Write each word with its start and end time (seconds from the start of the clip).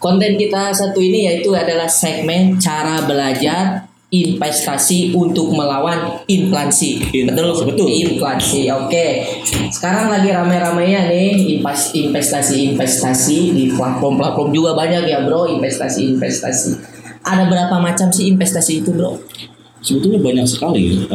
konten 0.00 0.40
kita 0.40 0.72
satu 0.72 0.98
ini 0.98 1.28
yaitu 1.28 1.52
adalah 1.52 1.86
segmen 1.86 2.56
cara 2.56 3.04
belajar 3.04 3.86
investasi 4.10 5.14
untuk 5.14 5.54
melawan 5.54 6.18
inflasi. 6.26 6.98
Inflasi, 7.14 7.62
betul. 7.62 7.86
Inflasi. 7.86 8.66
Oke. 8.74 9.22
Sekarang 9.70 10.10
lagi 10.10 10.34
rame-ramenya 10.34 11.06
nih 11.06 11.54
invest- 11.54 11.94
investasi-investasi 11.94 13.54
di 13.54 13.64
platform-platform 13.70 14.50
juga 14.50 14.74
banyak 14.74 15.06
ya, 15.06 15.22
Bro, 15.22 15.46
investasi-investasi. 15.62 16.70
Ada 17.22 17.46
berapa 17.46 17.78
macam 17.78 18.10
sih 18.10 18.34
investasi 18.34 18.82
itu, 18.82 18.90
Bro? 18.90 19.22
Sebetulnya 19.80 20.18
banyak 20.18 20.46
sekali. 20.48 21.06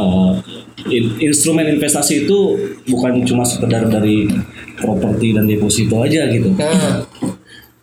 in- 0.85 1.17
instrumen 1.17 1.65
investasi 1.65 2.29
itu 2.29 2.37
bukan 2.85 3.25
cuma 3.25 3.41
sekedar 3.41 3.89
dari 3.89 4.29
properti 4.77 5.33
dan 5.33 5.49
deposito 5.49 6.03
aja 6.03 6.29
gitu. 6.29 6.53
Nah, 6.53 7.01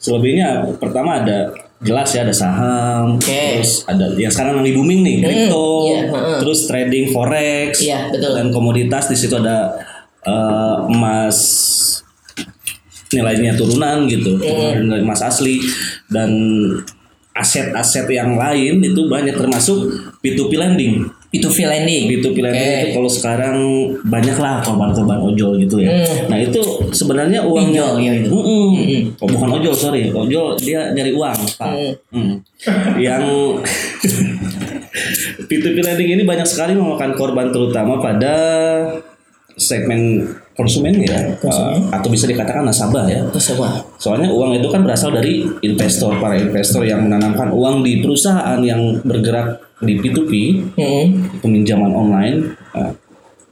Selebihnya 0.02 0.66
pertama 0.82 1.22
ada 1.22 1.54
jelas 1.82 2.10
ya 2.14 2.26
ada 2.26 2.34
saham, 2.34 3.18
Oke. 3.18 3.58
terus 3.58 3.86
ada 3.86 4.10
yang 4.18 4.30
sekarang 4.30 4.58
lagi 4.62 4.74
booming 4.74 5.02
nih 5.02 5.16
kripto, 5.22 5.70
iya, 5.90 6.00
heeh. 6.10 6.38
terus 6.42 6.70
trading 6.70 7.10
forex, 7.10 7.82
Iya, 7.82 8.10
betul. 8.10 8.34
dan 8.38 8.46
komoditas 8.54 9.10
di 9.10 9.18
situ 9.18 9.34
ada 9.38 9.70
eh, 10.22 10.76
emas 10.90 11.38
nilainya 13.12 13.54
turunan 13.54 14.06
gitu, 14.06 14.38
nilai 14.42 15.02
emas 15.02 15.22
asli 15.22 15.58
dan 16.08 16.30
aset-aset 17.32 18.06
yang 18.12 18.36
lain 18.36 18.80
itu 18.80 19.08
banyak 19.08 19.34
termasuk 19.36 19.88
P2P 20.20 20.52
lending. 20.56 20.94
Itu 21.32 21.48
fee 21.48 21.64
lending. 21.64 22.12
P2P 22.12 22.36
lending 22.44 22.68
Oke. 22.68 22.76
itu 22.84 22.88
kalau 22.92 23.10
sekarang 23.10 23.56
banyak 24.04 24.36
lah 24.36 24.60
korban-korban 24.60 25.16
ojol 25.16 25.56
gitu 25.56 25.80
ya. 25.80 25.88
Hmm. 25.88 26.28
Nah 26.28 26.38
itu 26.44 26.60
sebenarnya 26.92 27.40
uangnya, 27.40 27.96
Pinjol, 27.96 28.04
ya 28.04 28.12
itu. 28.20 28.28
Mm-mm. 28.28 29.00
Oh, 29.16 29.28
bukan 29.32 29.48
ojol 29.56 29.72
sorry, 29.72 30.12
ojol 30.12 30.52
dia 30.60 30.92
nyari 30.92 31.16
uang 31.16 31.38
pak. 31.56 31.72
Hmm. 31.72 31.92
Mm. 32.12 32.34
Yang 33.00 33.24
P2P 35.48 35.76
lending 35.80 36.20
ini 36.20 36.22
banyak 36.28 36.44
sekali 36.44 36.76
memakan 36.76 37.16
korban 37.16 37.48
terutama 37.48 37.96
pada 37.96 38.34
segmen 39.56 40.28
konsumen 40.52 40.94
ya, 41.00 41.34
Uh, 41.42 41.74
atau 41.90 42.08
bisa 42.12 42.28
dikatakan 42.28 42.62
nasabah 42.62 43.08
ya. 43.08 43.24
Apa? 43.26 43.68
Soalnya 43.98 44.30
uang 44.30 44.62
itu 44.62 44.68
kan 44.70 44.86
berasal 44.86 45.10
dari 45.10 45.42
investor, 45.64 46.16
para 46.22 46.38
investor 46.38 46.86
yang 46.86 47.02
menanamkan 47.02 47.50
uang 47.50 47.82
di 47.82 47.98
perusahaan 47.98 48.60
yang 48.62 49.02
bergerak 49.02 49.58
di 49.82 49.98
P2P, 49.98 50.32
Mm-mm. 50.78 51.04
peminjaman 51.42 51.90
online, 51.90 52.54
uh, 52.76 52.94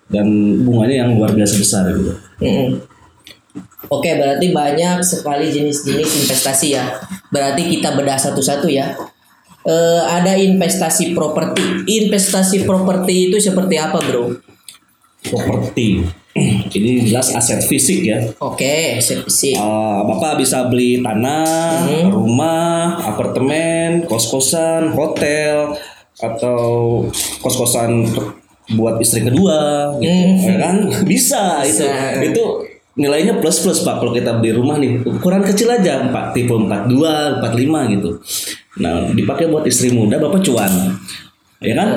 dan 0.07 0.27
bunganya 0.63 1.07
yang 1.07 1.19
luar 1.19 1.35
biasa 1.35 1.55
besar 1.59 1.91
gitu. 1.91 2.15
Mm-mm. 2.45 2.79
Oke, 3.91 4.15
berarti 4.15 4.55
banyak 4.55 5.03
sekali 5.03 5.51
jenis-jenis 5.51 6.29
investasi 6.29 6.79
ya. 6.79 6.85
Berarti 7.35 7.67
kita 7.67 7.99
bedah 7.99 8.15
satu-satu 8.15 8.71
ya. 8.71 8.95
Eh, 9.61 10.03
ada 10.07 10.39
investasi 10.39 11.13
properti. 11.13 11.85
Investasi 11.85 12.65
properti 12.65 13.29
itu 13.29 13.37
seperti 13.37 13.77
apa, 13.77 13.99
bro? 14.01 14.33
Properti, 15.21 16.01
ini 16.73 16.93
jelas 17.05 17.37
aset 17.37 17.61
fisik 17.67 18.07
ya. 18.07 18.25
Oke, 18.41 18.97
sih. 19.03 19.53
Uh, 19.53 20.07
Bapak 20.09 20.41
bisa 20.41 20.65
beli 20.73 21.03
tanah, 21.05 21.85
rumah, 22.09 22.97
apartemen, 23.05 24.09
kos-kosan, 24.09 24.97
hotel, 24.97 25.77
atau 26.17 27.05
kos-kosan 27.45 28.09
buat 28.79 28.97
istri 29.03 29.27
kedua, 29.27 29.93
gitu, 29.99 30.47
ya 30.47 30.57
kan? 30.63 30.77
Bisa, 31.11 31.67
itu. 31.67 31.85
Bisa. 31.85 32.23
Itu 32.23 32.45
nilainya 33.01 33.41
plus 33.41 33.63
plus 33.63 33.81
pak 33.87 34.03
kalau 34.03 34.13
kita 34.13 34.43
beli 34.43 34.53
rumah 34.53 34.77
nih 34.77 35.01
ukuran 35.07 35.41
kecil 35.47 35.71
aja 35.73 36.11
4 36.11 36.37
tipe 36.37 36.53
42 36.53 37.41
45 37.41 37.95
gitu 37.97 38.11
nah 38.83 39.09
dipakai 39.15 39.47
buat 39.49 39.65
istri 39.65 39.95
muda 39.95 40.19
bapak 40.21 40.45
cuan 40.45 40.99
ya 41.63 41.75
kan 41.79 41.89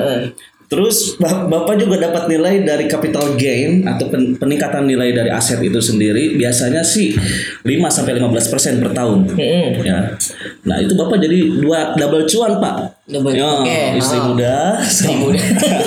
terus 0.74 1.14
bap- 1.16 1.46
bapak 1.46 1.78
juga 1.78 2.02
dapat 2.02 2.26
nilai 2.26 2.60
dari 2.60 2.84
capital 2.84 3.34
gain 3.34 3.86
atau 3.86 4.10
pen- 4.10 4.34
peningkatan 4.34 4.82
nilai 4.82 5.14
dari 5.14 5.30
aset 5.30 5.62
itu 5.62 5.78
sendiri 5.78 6.34
biasanya 6.34 6.82
sih 6.82 7.14
5 7.14 7.62
sampai 7.88 8.18
15% 8.18 8.82
per 8.82 8.90
tahun 8.90 9.18
Mm-mm. 9.30 9.78
ya 9.80 10.18
nah 10.62 10.76
itu 10.76 10.92
bapak 10.92 11.16
jadi 11.16 11.38
dua 11.54 11.94
double 11.94 12.26
cuan 12.26 12.58
pak 12.58 12.74
Double- 13.06 13.32
Ya, 13.32 13.46
oke, 13.54 13.78
istri 13.94 14.16
ah. 14.16 14.24
muda 14.26 14.54
sama, 14.82 15.14
muda. 15.22 15.40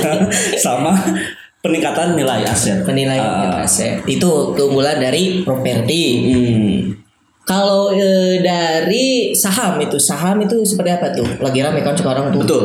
sama 0.64 0.92
peningkatan 1.60 2.14
nilai 2.14 2.46
aset 2.46 2.86
Penilaian 2.86 3.26
Ah. 3.52 3.66
aset 3.66 4.06
itu 4.06 4.30
keunggulan 4.54 4.98
dari 4.98 5.42
properti. 5.42 6.02
Hmm. 6.24 6.97
Kalau 7.48 7.96
eh, 7.96 8.44
dari 8.44 9.32
saham 9.32 9.80
itu, 9.80 9.96
saham 9.96 10.36
itu 10.44 10.68
seperti 10.68 10.92
apa 10.92 11.16
tuh? 11.16 11.24
Lagi 11.40 11.64
rame 11.64 11.80
kan 11.80 11.96
sekarang 11.96 12.28
tuh. 12.28 12.44
Betul. 12.44 12.64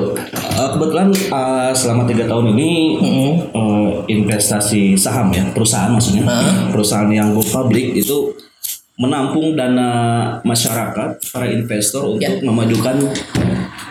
Uh, 0.53 0.69
kebetulan 0.75 1.09
uh, 1.31 1.71
selama 1.71 2.03
tiga 2.03 2.27
tahun 2.27 2.51
ini 2.53 2.71
Mm-mm. 2.99 3.33
uh, 3.55 3.91
investasi 4.05 4.99
saham 4.99 5.31
ya 5.31 5.47
perusahaan 5.51 5.89
maksudnya 5.89 6.27
Ah. 6.27 6.69
perusahaan 6.69 7.07
yang 7.09 7.31
go 7.31 7.41
public 7.41 7.95
itu 7.95 8.35
menampung 8.99 9.55
dana 9.55 9.91
masyarakat 10.43 11.11
para 11.33 11.47
investor 11.49 12.05
untuk 12.05 12.23
Ya. 12.23 12.43
memajukan 12.43 13.01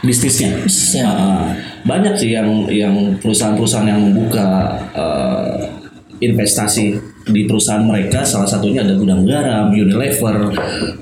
bisnisnya. 0.04 0.60
Bisnisnya. 0.62 1.08
Uh, 1.08 1.46
banyak 1.84 2.14
sih 2.14 2.36
yang 2.36 2.68
yang 2.68 2.94
perusahaan-perusahaan 3.18 3.88
yang 3.88 4.02
membuka 4.02 4.76
uh, 4.94 5.56
investasi 6.20 7.00
di 7.28 7.46
perusahaan 7.46 7.86
mereka 7.86 8.26
salah 8.26 8.50
satunya 8.50 8.82
ada 8.82 8.98
Gudang 8.98 9.28
Garam, 9.28 9.70
Unilever, 9.70 10.50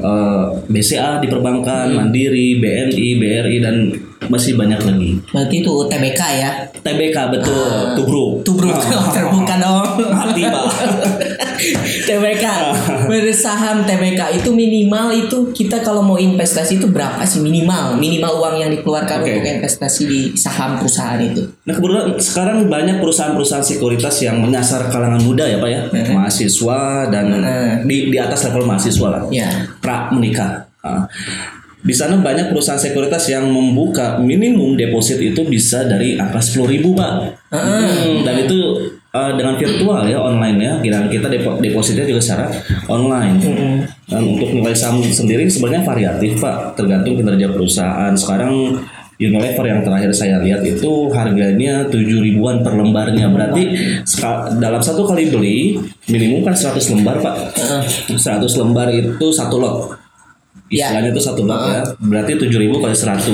uh, 0.03 0.59
BCA 0.67 1.23
di 1.23 1.27
perbankan, 1.31 1.95
Mandiri, 1.95 2.59
BNI, 2.59 3.07
BRI 3.15 3.57
dan 3.63 3.75
masih 4.27 4.59
banyak 4.59 4.83
lagi. 4.83 5.11
Berarti 5.31 5.55
itu 5.63 5.73
TBK 5.87 6.21
ya. 6.43 6.51
TBK 6.83 7.17
betul, 7.31 7.95
Tubruk. 7.95 8.43
Tubruk 8.43 8.75
Ah. 8.75 9.07
terbuka 9.15 9.55
dong. 9.55 9.85
Hati, 10.11 10.43
Pak. 10.43 10.65
TBK 12.09 12.45
bersaham 13.07 13.83
TBK 13.83 14.39
itu 14.39 14.49
minimal 14.55 15.11
itu 15.11 15.51
kita 15.51 15.83
kalau 15.83 15.99
mau 15.99 16.15
investasi 16.15 16.79
itu 16.79 16.87
berapa 16.87 17.19
sih 17.27 17.43
minimal 17.43 17.99
minimal 17.99 18.39
uang 18.39 18.55
yang 18.63 18.71
dikeluarkan 18.71 19.19
Oke. 19.21 19.27
untuk 19.35 19.43
investasi 19.59 20.01
di 20.07 20.19
saham 20.39 20.79
perusahaan 20.79 21.19
itu 21.19 21.51
Nah 21.67 21.75
kebetulan 21.75 22.15
sekarang 22.15 22.57
banyak 22.71 23.03
perusahaan-perusahaan 23.03 23.65
sekuritas 23.65 24.23
yang 24.23 24.39
menyasar 24.39 24.87
kalangan 24.87 25.19
muda 25.19 25.45
ya 25.45 25.59
pak 25.59 25.69
ya, 25.69 25.81
mahasiswa 26.15 27.11
dan 27.11 27.25
di 27.83 28.07
di 28.09 28.17
atas 28.17 28.47
level 28.47 28.65
mahasiswa 28.65 29.07
lah, 29.11 29.23
ya 29.29 29.47
pra 29.83 30.09
menikah. 30.15 30.65
Ah. 30.79 31.03
Di 31.79 31.95
sana 31.95 32.19
banyak 32.19 32.51
perusahaan 32.51 32.79
sekuritas 32.79 33.31
yang 33.31 33.47
membuka 33.47 34.19
minimum 34.19 34.75
deposit 34.75 35.15
itu 35.23 35.47
bisa 35.47 35.87
dari 35.87 36.19
angka 36.19 36.43
sepuluh 36.43 36.75
ribu 36.75 36.91
pak, 36.91 37.39
Hmm, 37.49 38.21
dan 38.21 38.45
itu 38.45 38.59
uh, 39.09 39.33
dengan 39.33 39.57
virtual 39.57 40.05
ya 40.05 40.21
online 40.21 40.57
ya, 40.61 40.73
kira 40.85 40.99
kita 41.09 41.25
depo- 41.31 41.57
depositnya 41.57 42.05
juga 42.05 42.21
secara 42.21 42.45
online. 42.85 43.41
Dan 44.05 44.21
untuk 44.37 44.53
nilai 44.53 44.75
saham 44.75 45.01
sendiri 45.01 45.49
sebenarnya 45.49 45.81
variatif 45.81 46.37
pak, 46.37 46.77
tergantung 46.77 47.17
kinerja 47.17 47.49
perusahaan. 47.49 48.13
Sekarang 48.13 48.77
Unilever 49.19 49.67
yang 49.67 49.83
terakhir 49.83 50.15
saya 50.15 50.39
lihat 50.39 50.63
itu 50.63 51.11
harganya 51.11 51.83
7 51.91 51.91
ribuan 52.23 52.63
per 52.63 52.71
lembarnya. 52.71 53.27
Berarti 53.27 53.75
dalam 54.63 54.79
satu 54.79 55.03
kali 55.03 55.27
beli 55.27 55.75
minimum 56.07 56.47
kan 56.47 56.55
100 56.55 56.79
lembar 56.95 57.19
pak. 57.19 57.35
100 58.07 58.15
lembar 58.63 58.87
itu 58.95 59.27
satu 59.35 59.59
lot. 59.59 59.98
Istilahnya 60.69 61.09
itu 61.11 61.21
satu 61.21 61.41
lot 61.43 61.61
ya. 61.65 61.81
Berarti 61.97 62.37
7 62.37 62.61
ribu 62.61 62.77
kali 62.77 62.93
100. 62.93 63.25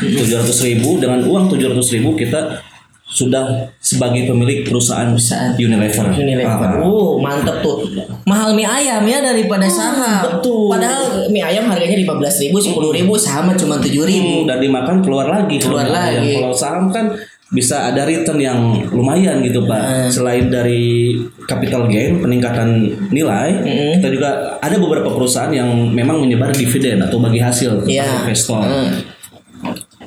700 0.00 0.66
ribu 0.70 1.02
dengan 1.02 1.26
uang 1.26 1.50
700 1.50 1.94
ribu 1.98 2.14
kita 2.14 2.62
sudah 3.06 3.44
sebagai 3.78 4.24
pemilik 4.24 4.64
perusahaan, 4.64 5.06
Perusahaan. 5.06 5.52
Unilever. 5.54 6.08
Unilever. 6.10 6.70
Ah. 6.72 6.80
Oh, 6.80 7.16
mantep 7.16 7.60
tuh. 7.60 7.84
Mahal 8.24 8.52
mie 8.52 8.64
ayam 8.64 9.04
ya 9.04 9.20
daripada 9.20 9.68
saham. 9.68 10.24
betul. 10.24 10.72
Padahal 10.72 11.28
mie 11.28 11.44
ayam 11.44 11.68
harganya 11.68 11.94
15.000 11.94 12.48
ribu, 12.48 12.56
10 12.58 12.96
ribu, 12.96 13.12
sama 13.14 13.52
cuma 13.52 13.76
7 13.76 13.92
ribu. 14.02 14.42
Hmm, 14.42 14.48
dan 14.48 14.58
dimakan 14.58 14.96
keluar 14.98 15.26
lagi 15.26 15.60
Keluar 15.60 15.84
lagi. 15.84 16.32
ayam. 16.32 16.42
kalau 16.42 16.56
saham 16.56 16.86
kan 16.88 17.12
bisa 17.46 17.86
ada 17.86 18.02
return 18.02 18.40
yang 18.40 18.58
lumayan 18.88 19.38
gitu 19.38 19.62
pak 19.62 19.78
Hmm. 19.78 20.10
selain 20.10 20.48
dari 20.48 21.14
capital 21.44 21.86
gain 21.86 22.18
peningkatan 22.18 22.82
nilai 23.08 23.48
Hmm. 23.54 23.92
kita 23.94 24.08
juga 24.10 24.30
ada 24.58 24.74
beberapa 24.74 25.06
perusahaan 25.08 25.52
yang 25.52 25.70
memang 25.86 26.18
menyebar 26.18 26.50
dividen 26.50 26.98
atau 26.98 27.20
bagi 27.20 27.38
hasil 27.38 27.84
ke 27.84 27.92
Iya. 27.92 28.26
investor 28.26 28.58
Hmm. 28.58 28.90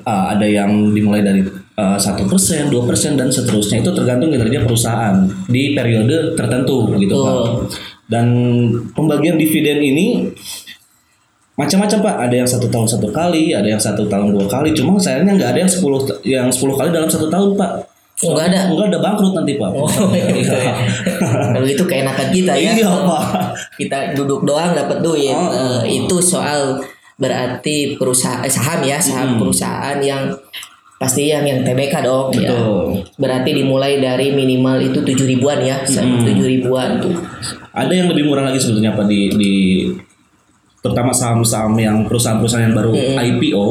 Ah, 0.08 0.32
ada 0.32 0.48
yang 0.48 0.96
dimulai 0.96 1.20
dari 1.20 1.44
eh, 1.76 1.98
satu 2.00 2.24
persen 2.26 2.72
dua 2.72 2.88
persen 2.88 3.20
dan 3.20 3.28
seterusnya 3.28 3.84
itu 3.84 3.92
tergantung 3.92 4.32
kinerja 4.32 4.64
perusahaan 4.64 5.20
di 5.46 5.76
periode 5.76 6.32
tertentu 6.32 6.96
gitu 6.96 7.12
Betul. 7.12 7.28
pak 7.28 7.44
dan 8.08 8.26
pembagian 8.96 9.36
dividen 9.36 9.84
ini 9.84 10.32
macam-macam 11.58 12.00
pak 12.00 12.16
ada 12.24 12.36
yang 12.38 12.48
satu 12.48 12.70
tahun 12.70 12.88
satu 12.88 13.12
kali 13.12 13.52
ada 13.52 13.66
yang 13.66 13.82
satu 13.82 14.06
tahun 14.06 14.32
dua 14.32 14.48
kali 14.48 14.72
cuma 14.72 14.96
sayangnya 14.96 15.36
nggak 15.36 15.50
ada 15.52 15.60
yang 15.66 15.72
10 15.76 16.24
yang 16.24 16.48
10 16.48 16.80
kali 16.80 16.90
dalam 16.94 17.10
satu 17.12 17.28
tahun 17.28 17.60
pak 17.60 17.72
Oh, 18.26 18.34
nggak 18.34 18.50
ada? 18.50 18.74
nggak 18.74 18.88
ada 18.90 18.98
bangkrut 18.98 19.34
nanti 19.38 19.62
pak 19.62 19.70
Oh, 19.78 19.86
gitu 20.42 20.50
ya. 20.58 20.74
Kalau 21.54 21.68
itu 21.70 21.84
keenakan 21.86 22.34
kita 22.34 22.50
ya. 22.58 22.74
iya 22.74 22.90
pak 22.90 23.24
Kita 23.78 23.98
duduk 24.18 24.42
doang 24.42 24.74
dapat 24.74 25.06
duit. 25.06 25.38
Oh. 25.38 25.54
Eh, 25.86 26.02
itu 26.02 26.18
soal 26.18 26.82
berarti 27.18 27.98
perusahaan 27.98 28.46
eh, 28.46 28.54
saham 28.54 28.80
ya 28.86 29.02
saham 29.02 29.42
perusahaan 29.42 29.98
yang 29.98 30.38
pasti 30.98 31.30
yang 31.30 31.46
yang 31.46 31.62
TBK 31.62 32.02
dong 32.02 32.34
ya. 32.34 32.50
Betul. 32.50 33.06
Berarti 33.22 33.50
dimulai 33.54 34.02
dari 34.02 34.34
minimal 34.34 34.82
itu 34.82 35.02
tujuh 35.06 35.30
ribuan 35.30 35.62
ya, 35.62 35.86
tujuh 35.86 36.46
ribuan 36.46 36.98
tuh. 36.98 37.14
Ada 37.74 37.94
yang 37.94 38.10
lebih 38.10 38.26
murah 38.26 38.50
lagi 38.50 38.58
sebetulnya 38.58 38.98
Pak 38.98 39.06
di 39.06 39.30
di 39.38 39.56
terutama 40.82 41.12
saham-saham 41.12 41.74
yang 41.76 41.98
perusahaan-perusahaan 42.08 42.70
yang 42.70 42.78
baru 42.78 42.94
IPO 42.96 43.66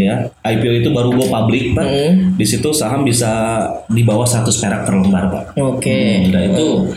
ya 0.00 0.26
IPO 0.42 0.72
itu 0.82 0.88
baru 0.90 1.14
go 1.14 1.30
public 1.30 1.76
Pak 1.76 1.86
di 2.34 2.46
situ 2.48 2.72
saham 2.74 3.06
bisa 3.06 3.62
di 3.86 4.02
bawah 4.02 4.26
100 4.26 4.50
perak 4.50 4.82
per 4.82 4.94
lembar 4.96 5.24
Pak 5.30 5.44
Oke. 5.60 6.24
Hmm, 6.26 6.34
dan 6.34 6.42
itu 6.50 6.90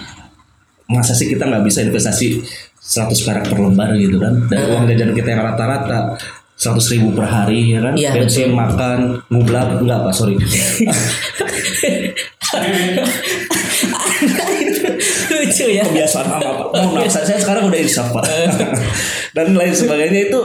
masa 0.89 1.13
sih 1.13 1.29
kita 1.29 1.45
nggak 1.45 1.61
bisa 1.67 1.85
investasi 1.85 2.41
100 2.85 3.25
perak 3.25 3.49
per 3.49 3.57
lembar 3.57 3.89
gitu 3.97 4.21
kan. 4.21 4.45
Dan 4.45 4.61
uang 4.69 4.85
jajan 4.85 5.11
kita 5.17 5.27
yang 5.33 5.41
rata-rata 5.41 6.13
100 6.55 6.93
ribu 6.93 7.11
per 7.17 7.25
hari 7.25 7.73
ya 7.73 7.79
kan? 7.81 7.93
Iya, 7.97 8.09
bensin 8.13 8.53
makan 8.53 9.25
ngublak 9.27 9.81
enggak 9.81 9.99
pak 10.05 10.13
sorry. 10.13 10.37
Lucu 15.25 15.65
ya. 15.67 15.83
kebiasaan 15.83 16.27
apa 16.39 16.47
pak? 16.47 16.67
Oh, 16.79 16.95
maaf, 16.95 17.09
saya, 17.11 17.37
sekarang 17.37 17.67
udah 17.67 17.79
insaf 17.79 18.13
pak. 18.13 18.23
Dan 19.35 19.51
lain 19.51 19.75
sebagainya 19.75 20.31
itu 20.31 20.39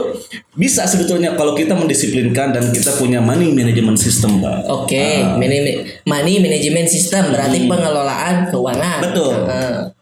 bisa 0.51 0.83
sebetulnya 0.83 1.39
kalau 1.39 1.55
kita 1.55 1.71
mendisiplinkan 1.71 2.51
dan 2.51 2.75
kita 2.75 2.91
punya 2.99 3.23
money 3.23 3.55
management 3.55 3.95
system 3.95 4.43
pak. 4.43 4.67
Oke, 4.67 5.23
mani- 5.39 6.03
money 6.03 6.43
management 6.43 6.91
system 6.91 7.31
berarti 7.31 7.71
pengelolaan 7.71 8.51
keuangan. 8.51 8.99
Betul. 8.99 9.31
Heeh. 9.47 10.00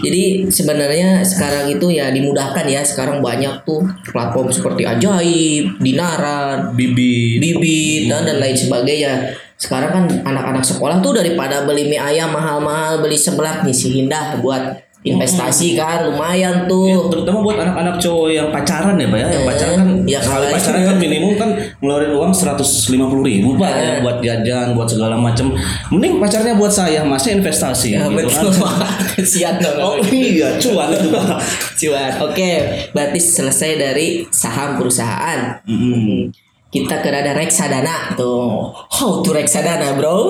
Jadi 0.00 0.48
sebenarnya 0.48 1.20
sekarang 1.22 1.70
itu 1.70 1.92
ya 1.92 2.08
dimudahkan 2.10 2.64
ya. 2.66 2.80
Sekarang 2.82 3.20
banyak 3.20 3.64
tuh 3.68 3.84
platform 4.10 4.48
seperti 4.48 4.88
Ajaib, 4.88 5.78
Dinaran, 5.78 6.72
bibi 6.74 7.38
Bibit 7.38 8.08
dan, 8.08 8.24
dan 8.24 8.40
lain 8.40 8.56
sebagainya. 8.56 9.36
Sekarang 9.60 9.90
kan 9.92 10.04
anak-anak 10.24 10.64
sekolah 10.64 11.04
tuh 11.04 11.20
daripada 11.20 11.68
beli 11.68 11.84
mie 11.92 12.00
ayam 12.00 12.32
mahal-mahal 12.32 13.04
beli 13.04 13.20
seblak 13.20 13.60
nih 13.60 13.76
si 13.76 13.92
Hindah 13.92 14.40
buat 14.40 14.89
investasi 15.00 15.74
kan 15.74 16.04
lumayan 16.06 16.68
tuh. 16.68 17.08
terutama 17.08 17.40
buat 17.40 17.56
anak-anak 17.56 17.96
cowok 17.96 18.28
yang 18.28 18.48
pacaran 18.48 18.94
ya 18.94 19.06
pak 19.06 19.16
ya 19.16 19.26
yang 19.30 19.44
pacaran 19.44 19.76
kan 19.78 19.88
Ya, 20.04 20.18
sekali 20.18 20.44
kalau- 20.44 20.56
pacaran 20.56 20.82
kan 20.84 20.96
minimum 20.96 21.32
kan 21.34 21.50
ngeluarin 21.78 22.12
uang 22.12 22.32
150 22.32 22.92
ribu 23.22 23.56
pak 23.56 23.72
ya, 23.72 23.90
buat 24.00 24.20
jajan 24.20 24.74
buat 24.74 24.84
segala 24.86 25.16
macam 25.16 25.56
mending 25.88 26.18
pacarnya 26.18 26.52
buat 26.54 26.68
saya 26.68 27.00
masnya 27.00 27.38
investasi 27.38 27.88
Ya, 27.90 28.04
gitu 28.04 28.20
betul. 28.20 28.52
kan 28.52 28.76
Kesian 29.14 29.54
dong. 29.56 29.78
oh 29.78 29.96
iya 30.04 30.56
cuan 30.56 30.92
itu 30.92 31.08
pak 31.08 31.40
Cuan. 31.72 32.12
Oke, 32.22 32.50
berarti 32.92 33.16
selesai 33.16 33.70
dari 33.74 34.08
saham 34.28 34.76
perusahaan. 34.76 35.64
Mm-mm. 35.64 36.28
Kita 36.68 37.00
ke 37.00 37.08
ada 37.08 37.32
reksadana 37.32 38.12
tuh. 38.14 38.68
How 38.90 39.18
to 39.18 39.32
reksadana, 39.32 39.96
bro? 39.96 40.28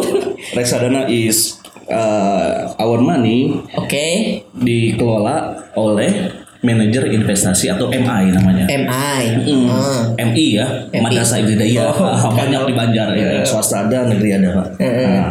reksadana 0.54 1.04
is 1.04 1.58
uh, 1.86 2.70
our 2.76 2.96
money 2.96 3.50
Oke, 3.74 4.40
dikelola 4.60 5.36
oleh 5.74 6.28
manajer 6.60 7.08
investasi 7.08 7.72
atau 7.72 7.88
MI 7.88 8.36
namanya 8.36 8.68
MI. 8.68 9.24
Hmm. 9.48 9.64
Ah. 9.72 10.00
MI 10.20 10.46
ya, 10.60 10.66
MI. 10.92 11.00
Madrasah 11.00 11.40
Ibtidaiyah. 11.40 11.88
Oh, 11.88 12.32
banyak 12.38 12.62
di 12.68 12.74
Banjar 12.76 13.08
ya, 13.16 13.40
swasta 13.40 13.88
ada, 13.88 14.04
negeri 14.04 14.36
ada, 14.36 14.48
Pak. 14.60 14.66
Nah, 14.76 15.28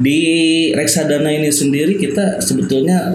di 0.00 0.18
reksadana 0.72 1.28
ini 1.28 1.52
sendiri 1.52 2.00
kita 2.00 2.40
sebetulnya 2.40 3.12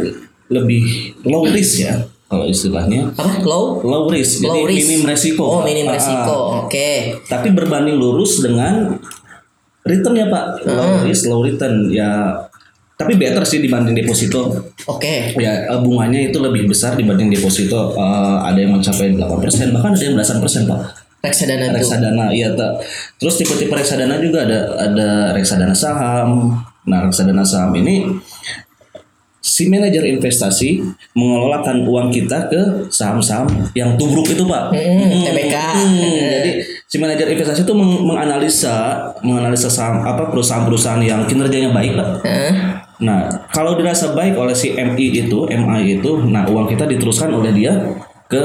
lebih 0.54 0.86
low 1.26 1.50
risk 1.50 1.82
ya, 1.82 1.98
kalau 2.30 2.46
istilahnya. 2.46 3.10
Apa? 3.18 3.42
Low? 3.42 3.82
Low 3.82 4.06
risk, 4.08 4.46
Low 4.46 4.54
jadi 4.54 4.70
risk. 4.70 4.86
minim 4.86 5.02
resiko. 5.10 5.44
Oh, 5.44 5.62
minim 5.66 5.90
Ah, 5.90 5.98
resiko. 5.98 6.38
Oke. 6.70 7.18
Tapi 7.26 7.50
berbanding 7.50 7.98
lurus 7.98 8.46
dengan 8.46 8.94
return 9.82 10.22
ya 10.22 10.30
Pak, 10.30 10.70
low 10.70 11.02
risk, 11.02 11.26
low 11.26 11.42
return 11.42 11.90
ya. 11.90 12.46
Tapi 12.98 13.14
better 13.14 13.46
sih 13.46 13.60
dibanding 13.60 13.94
deposito. 13.96 14.74
Oke. 14.86 15.38
Ya 15.38 15.66
eh, 15.66 15.80
bunganya 15.80 16.18
itu 16.24 16.38
lebih 16.38 16.66
besar 16.66 16.94
dibanding 16.94 17.30
deposito. 17.30 17.94
Eh, 17.94 18.38
ada 18.44 18.58
yang 18.58 18.74
mencapai 18.74 19.14
8% 19.14 19.70
bahkan 19.72 19.94
ada 19.94 20.02
yang 20.02 20.14
belasan 20.14 20.38
persen 20.38 20.66
Pak. 20.66 20.82
Reksadana 21.18 21.74
reksadana 21.74 22.26
iya 22.30 22.54
tak 22.54 22.78
terus 23.18 23.36
tipe-tipe 23.36 23.70
reksadana 23.70 24.18
juga 24.18 24.46
ada 24.46 24.60
ada 24.80 25.08
reksadana 25.34 25.74
saham 25.74 26.62
nah 26.84 27.04
reksadana 27.04 27.42
saham 27.42 27.74
ini 27.76 28.06
si 29.40 29.66
manajer 29.66 30.06
investasi 30.06 30.84
mengelolakan 31.14 31.82
uang 31.84 32.12
kita 32.12 32.48
ke 32.48 32.62
saham-saham 32.90 33.50
yang 33.74 33.98
tubruk 33.98 34.28
itu 34.28 34.44
pak 34.44 34.70
Hmm, 34.70 35.24
TBK. 35.26 35.56
Hmm, 35.56 36.16
jadi 36.38 36.52
si 36.84 36.96
manajer 36.98 37.28
investasi 37.28 37.64
itu 37.64 37.74
meng- 37.74 38.06
menganalisa 38.06 38.76
menganalisa 39.20 39.68
saham 39.68 40.04
apa 40.04 40.30
perusahaan-perusahaan 40.30 41.02
yang 41.02 41.26
kinerjanya 41.26 41.72
baik 41.72 41.96
pak 41.96 42.08
Hah? 42.22 42.77
Nah, 42.98 43.30
kalau 43.54 43.78
dirasa 43.78 44.18
baik 44.18 44.34
oleh 44.34 44.58
si 44.58 44.74
MI 44.74 45.26
itu, 45.26 45.46
MI 45.46 46.02
itu, 46.02 46.12
nah 46.26 46.50
uang 46.50 46.66
kita 46.66 46.90
diteruskan 46.90 47.30
oleh 47.30 47.54
dia 47.54 47.74
ke 48.28 48.42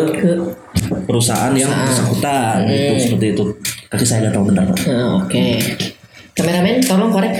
perusahaan 1.08 1.50
yang 1.56 1.72
bersangkutan 1.72 2.68
gitu 2.68 2.92
seperti 3.10 3.26
itu. 3.34 3.44
Tapi 3.90 4.04
saya 4.06 4.28
nggak 4.28 4.34
tahu 4.36 4.44
benar 4.52 4.64
Pak. 4.70 4.76
Ah, 4.88 5.10
Oke. 5.24 5.58
Kameramen 6.32 6.80
tolong 6.80 7.12
korek. 7.12 7.34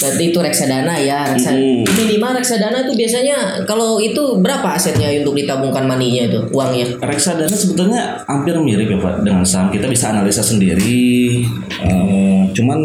Berarti 0.00 0.22
itu 0.32 0.38
reksadana 0.40 0.94
ya. 1.00 1.32
Reksadana. 1.32 1.60
Hmm. 1.60 1.84
Minimal 1.96 2.30
reksadana 2.40 2.78
itu 2.84 2.92
biasanya 2.96 3.36
kalau 3.64 3.96
itu 4.00 4.40
berapa 4.40 4.76
asetnya 4.76 5.08
untuk 5.20 5.36
ditabungkan 5.36 5.88
maninya 5.88 6.28
itu 6.28 6.40
uangnya? 6.52 7.00
Reksadana 7.00 7.52
sebetulnya 7.52 8.20
hampir 8.28 8.56
mirip 8.60 8.88
ya 8.88 8.98
Pak 9.00 9.24
dengan 9.24 9.44
saham. 9.44 9.72
Kita 9.72 9.88
bisa 9.88 10.12
analisa 10.12 10.44
sendiri. 10.44 11.44
Eh, 11.80 12.42
cuman 12.52 12.80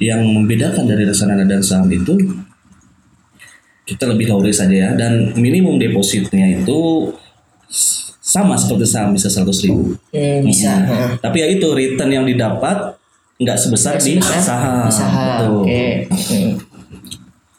yang 0.00 0.24
membedakan 0.24 0.88
dari 0.88 1.04
reksadana 1.04 1.44
dan 1.44 1.60
saham 1.60 1.86
itu 1.92 2.16
kita 3.84 4.08
lebih 4.08 4.32
risk 4.40 4.64
saja 4.64 4.76
ya 4.88 4.90
dan 4.96 5.36
minimum 5.36 5.76
depositnya 5.76 6.62
itu 6.62 7.10
sama 8.30 8.54
seperti 8.54 8.86
saham 8.86 9.10
bisa 9.10 9.26
100 9.26 9.66
ribu. 9.66 9.98
Hmm, 10.14 10.40
bisa. 10.46 10.72
Hmm. 10.86 11.18
Tapi 11.18 11.36
ya 11.42 11.46
itu 11.50 11.66
return 11.74 12.10
yang 12.14 12.22
didapat 12.22 12.94
nggak 13.42 13.58
sebesar 13.58 13.98
di 13.98 14.22
saham. 14.22 14.86
di 14.86 14.94
saham. 14.94 15.26
Betul. 15.34 15.60
Hmm. 15.66 16.50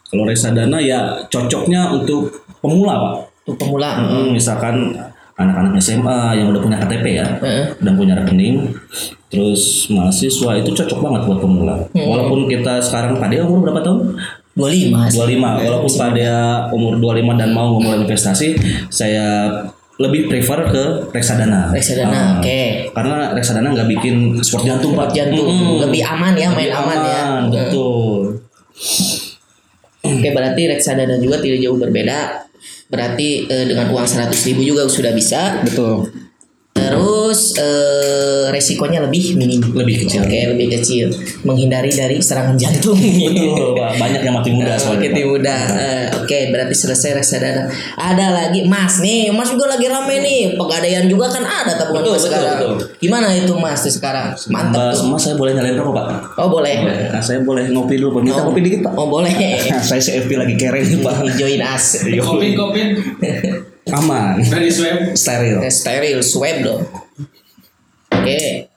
Kalau 0.07 0.23
reksadana 0.23 0.79
ya 0.79 1.27
cocoknya 1.27 1.91
untuk 1.91 2.47
pemula 2.63 2.95
pak. 2.95 3.13
Untuk 3.43 3.55
pemula. 3.67 3.89
Hmm, 3.99 4.31
misalkan 4.31 4.95
anak-anak 5.41 5.73
SMA 5.77 6.37
yang 6.37 6.47
udah 6.49 6.61
punya 6.61 6.77
KTP 6.77 7.05
ya, 7.17 7.27
Heeh. 7.37 7.65
dan 7.77 7.93
punya 7.93 8.13
rekening, 8.13 8.69
terus 9.27 9.87
mahasiswa 9.87 10.57
itu 10.57 10.69
cocok 10.71 10.99
banget 10.99 11.21
buat 11.25 11.39
pemula. 11.39 11.75
Walaupun 11.91 12.45
kita 12.45 12.77
sekarang 12.79 13.17
pada 13.17 13.41
umur 13.41 13.65
berapa 13.65 13.81
tahun? 13.81 13.99
25. 14.51 15.15
25. 15.15 15.63
Walaupun 15.63 15.91
pada 15.95 16.29
umur 16.69 16.93
25 16.99 17.39
dan 17.39 17.49
mau 17.51 17.71
memulai 17.73 18.03
investasi, 18.03 18.59
saya 18.87 19.47
lebih 19.95 20.27
prefer 20.27 20.65
ke 20.67 20.83
reksadana. 21.13 21.69
Reksadana, 21.69 22.11
Ah, 22.11 22.27
oke. 22.35 22.61
Karena 22.89 23.31
reksadana 23.31 23.69
nggak 23.69 23.89
bikin 23.91 24.15
sport 24.41 24.65
jantung 24.65 24.91
pak. 24.91 25.13
Jantung 25.13 25.45
Mm-mm. 25.45 25.77
lebih 25.85 26.01
aman 26.03 26.33
ya, 26.33 26.49
main 26.49 26.67
Lebih 26.67 26.73
aman, 26.75 26.97
ya. 26.99 27.19
aman, 27.21 27.43
Betul. 27.47 28.19
Oke, 30.01 30.29
berarti 30.33 30.61
reksadana 30.67 31.21
juga 31.21 31.37
tidak 31.37 31.61
jauh 31.61 31.77
berbeda. 31.77 32.49
Berarti 32.91 33.47
eh, 33.47 33.65
dengan 33.71 33.87
uang 33.95 34.03
100.000 34.03 34.51
ribu 34.51 34.61
juga 34.67 34.83
sudah 34.91 35.15
bisa. 35.15 35.63
Betul. 35.63 36.11
Terus 36.81 37.39
eh, 37.55 38.45
resikonya 38.49 38.99
lebih 39.01 39.35
minim. 39.35 39.61
Lebih 39.61 40.05
kecil. 40.05 40.25
Oke, 40.25 40.39
lebih 40.47 40.67
kecil. 40.73 41.07
Menghindari 41.41 41.89
dari 41.89 42.17
serangan 42.17 42.55
jantung. 42.55 42.97
Betul. 43.27 43.77
Banyak 43.77 44.21
yang 44.21 44.33
mati 44.33 44.49
muda 44.49 44.73
Nah, 44.73 44.77
soalnya. 44.77 45.07
Oke, 45.07 45.13
Pak. 45.13 45.27
muda. 45.27 45.55
Eh, 45.77 46.07
Oke, 46.21 46.37
berarti 46.49 46.73
selesai 46.73 47.09
reksadana. 47.13 47.63
Ada 47.95 48.25
lagi 48.31 48.63
Mas 48.63 48.99
nih, 48.99 49.29
Mas 49.29 49.49
juga 49.49 49.67
lagi 49.67 49.85
rame 49.85 50.19
nih. 50.19 50.41
Pegadaian 50.55 51.05
juga 51.05 51.27
kan 51.27 51.41
ada 51.41 51.73
tabungan 51.73 52.01
Betul, 52.01 52.13
Mas 52.13 52.21
betul, 52.21 52.31
sekarang. 52.31 52.57
betul. 52.57 52.75
Gimana 52.99 53.27
itu 53.31 53.53
Mas 53.53 53.79
tuh 53.79 53.91
sekarang? 53.91 54.27
Mantap 54.47 54.71
Mbak 54.71 54.91
tuh. 54.91 54.99
Sema 55.01 55.17
saya 55.17 55.35
boleh 55.35 55.51
nyalain 55.51 55.75
rokok 55.75 55.93
pak? 55.93 56.07
Oh 56.37 56.47
boleh. 56.47 56.75
Nah, 57.09 57.19
saya 57.19 57.39
boleh 57.41 57.67
ngopi 57.69 57.95
dulu 57.95 58.17
pak. 58.17 58.21
Minta 58.23 58.41
Oh. 58.41 58.49
kopi 58.49 58.59
dikit 58.61 58.79
pak. 58.81 58.93
Oh 58.95 59.07
boleh. 59.07 59.31
Saya 59.91 59.99
CFP 59.99 60.31
lagi 60.33 60.55
keren 60.55 60.87
pak. 61.05 61.15
Join 61.35 61.59
us. 61.59 61.99
Kopin, 62.03 62.51
kopin. 62.53 62.87
Aman. 63.91 64.39
Dari 64.43 64.71
swab. 64.71 65.11
Steril. 65.15 65.59
Eh, 65.63 65.73
Steril 65.73 66.19
swab 66.23 66.57
dong. 66.63 66.83
Oke. 68.11 68.67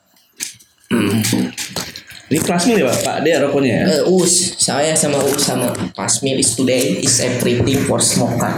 Ini 2.25 2.39
plasmil 2.41 2.83
ya 2.83 2.89
pak? 2.89 2.99
Pak 3.05 3.17
dia 3.23 3.37
rokoknya 3.39 3.71
ya? 3.71 3.85
Eh, 4.01 4.03
Us, 4.11 4.57
saya 4.59 4.97
sama 4.97 5.21
Us 5.23 5.45
sama 5.45 5.71
Pasmil 5.93 6.41
is 6.41 6.57
today 6.57 6.99
is 7.05 7.21
everything 7.21 7.85
for 7.85 8.01
smoker. 8.01 8.51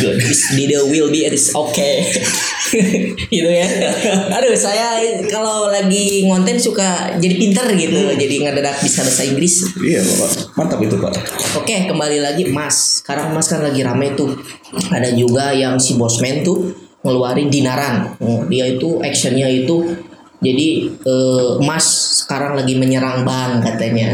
Good. 0.00 0.20
The 0.20 0.78
will 0.92 1.08
be 1.08 1.24
it 1.24 1.32
is 1.32 1.48
okay. 1.56 2.04
gitu 3.34 3.48
ya. 3.48 3.68
Aduh, 4.36 4.52
saya 4.52 5.00
kalau 5.32 5.72
lagi 5.72 6.28
ngonten 6.28 6.60
suka 6.60 7.16
jadi 7.16 7.34
pinter 7.38 7.66
gitu, 7.72 8.12
jadi 8.16 8.34
ngedadak 8.44 8.84
bisa 8.84 9.00
bahasa 9.00 9.24
Inggris. 9.24 9.64
Iya 9.80 10.04
bapak, 10.04 10.30
mantap 10.58 10.80
itu 10.84 10.96
pak. 11.00 11.12
Oke, 11.56 11.76
kembali 11.88 12.18
lagi 12.20 12.48
emas. 12.48 13.00
Sekarang 13.00 13.32
emas 13.32 13.48
kan 13.48 13.64
lagi 13.64 13.80
rame 13.80 14.12
tuh. 14.12 14.36
Ada 14.92 15.16
juga 15.16 15.54
yang 15.56 15.80
si 15.80 15.96
bosman 15.96 16.44
tuh 16.44 16.74
ngeluarin 17.04 17.48
dinaran. 17.48 18.16
Oh, 18.20 18.44
Dia 18.48 18.68
itu 18.68 19.00
actionnya 19.00 19.48
itu 19.48 19.96
jadi 20.44 20.92
eh, 20.92 21.50
emas 21.64 21.84
sekarang 22.24 22.52
lagi 22.58 22.76
menyerang 22.76 23.24
bank 23.24 23.64
katanya. 23.64 24.12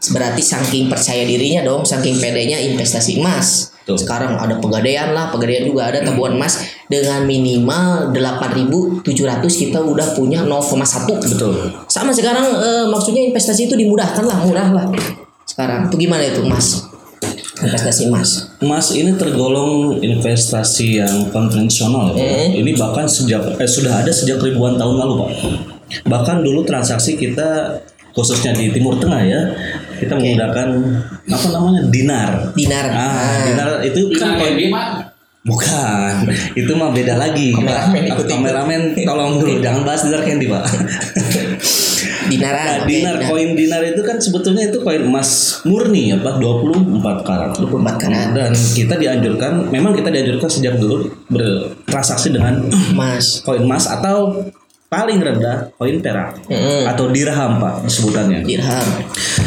Berarti 0.00 0.40
saking 0.40 0.88
percaya 0.88 1.22
dirinya 1.28 1.60
dong, 1.60 1.84
saking 1.84 2.16
pedenya 2.18 2.56
investasi 2.58 3.20
emas. 3.20 3.76
Betul. 3.90 4.06
Sekarang 4.06 4.38
ada 4.38 4.54
pegadaian 4.62 5.10
lah, 5.10 5.34
pegadaian 5.34 5.66
juga 5.66 5.90
ada 5.90 5.98
tabungan 6.06 6.38
emas 6.38 6.62
dengan 6.86 7.26
minimal 7.26 8.14
8.700 8.14 9.02
kita 9.50 9.82
udah 9.82 10.14
punya 10.14 10.46
0,1. 10.46 11.18
Betul. 11.18 11.52
Sama 11.90 12.14
sekarang 12.14 12.46
eh, 12.54 12.86
maksudnya 12.86 13.26
investasi 13.26 13.66
itu 13.66 13.74
dimudahkan 13.74 14.22
lah, 14.22 14.38
murah 14.46 14.68
lah. 14.70 14.86
Sekarang 15.42 15.90
itu 15.90 16.06
gimana 16.06 16.22
itu 16.22 16.46
emas? 16.46 16.86
Investasi 17.60 18.08
emas. 18.08 18.54
Emas 18.62 18.86
ini 18.94 19.18
tergolong 19.18 19.98
investasi 19.98 21.02
yang 21.02 21.28
konvensional 21.34 22.14
ya. 22.14 22.22
Pak. 22.22 22.56
Ini 22.62 22.70
bahkan 22.78 23.04
sejak 23.10 23.58
eh, 23.58 23.66
sudah 23.66 24.06
ada 24.06 24.12
sejak 24.14 24.38
ribuan 24.38 24.78
tahun 24.78 24.96
lalu 24.96 25.14
pak. 25.26 25.30
Bahkan 26.06 26.46
dulu 26.46 26.62
transaksi 26.62 27.18
kita 27.18 27.82
khususnya 28.14 28.54
di 28.54 28.70
Timur 28.70 28.98
Tengah 28.98 29.22
ya 29.22 29.42
kita 30.00 30.16
menggunakan 30.16 30.68
apa 31.28 31.46
namanya 31.52 31.80
dinar. 31.92 32.30
Dinar. 32.56 32.84
Ah, 32.88 33.44
dinar 33.44 33.68
itu 33.84 34.08
kan 34.16 34.40
koin 34.40 34.56
Bukan, 35.40 36.28
itu 36.52 36.68
mah 36.76 36.92
beda 36.92 37.16
lagi. 37.16 37.56
Kameramen. 37.56 38.12
Kameramen 38.12 38.80
tolong 39.08 39.40
dulu 39.40 39.56
jangan 39.64 39.88
bahas 39.88 40.04
dinar 40.04 40.20
candy 40.20 40.52
pak. 40.52 40.64
Nah, 42.30 42.84
dinar, 42.86 43.16
dinar. 43.18 43.28
koin 43.28 43.56
dinar 43.56 43.82
itu 43.82 44.00
kan 44.06 44.20
sebetulnya 44.20 44.70
itu 44.70 44.84
koin 44.84 45.02
emas 45.02 45.60
murni 45.66 46.14
ya 46.14 46.16
Pak, 46.20 46.38
24 46.38 47.26
karat. 47.26 47.50
24 47.58 47.96
karat. 48.00 48.28
Dan 48.36 48.52
kita 48.54 48.94
dianjurkan, 49.00 49.72
memang 49.72 49.92
kita 49.96 50.12
dianjurkan 50.12 50.48
sejak 50.48 50.74
dulu 50.78 51.10
bertransaksi 51.32 52.30
dengan 52.30 52.68
Emas. 52.92 53.42
koin 53.42 53.64
emas 53.66 53.88
atau 53.88 54.46
paling 54.90 55.22
rendah 55.22 55.70
koin 55.78 56.02
perak 56.02 56.42
Mm-mm. 56.50 56.82
atau 56.90 57.14
dirham 57.14 57.62
Pak 57.62 57.86
sebutannya. 57.86 58.42
Dirham. 58.42 58.86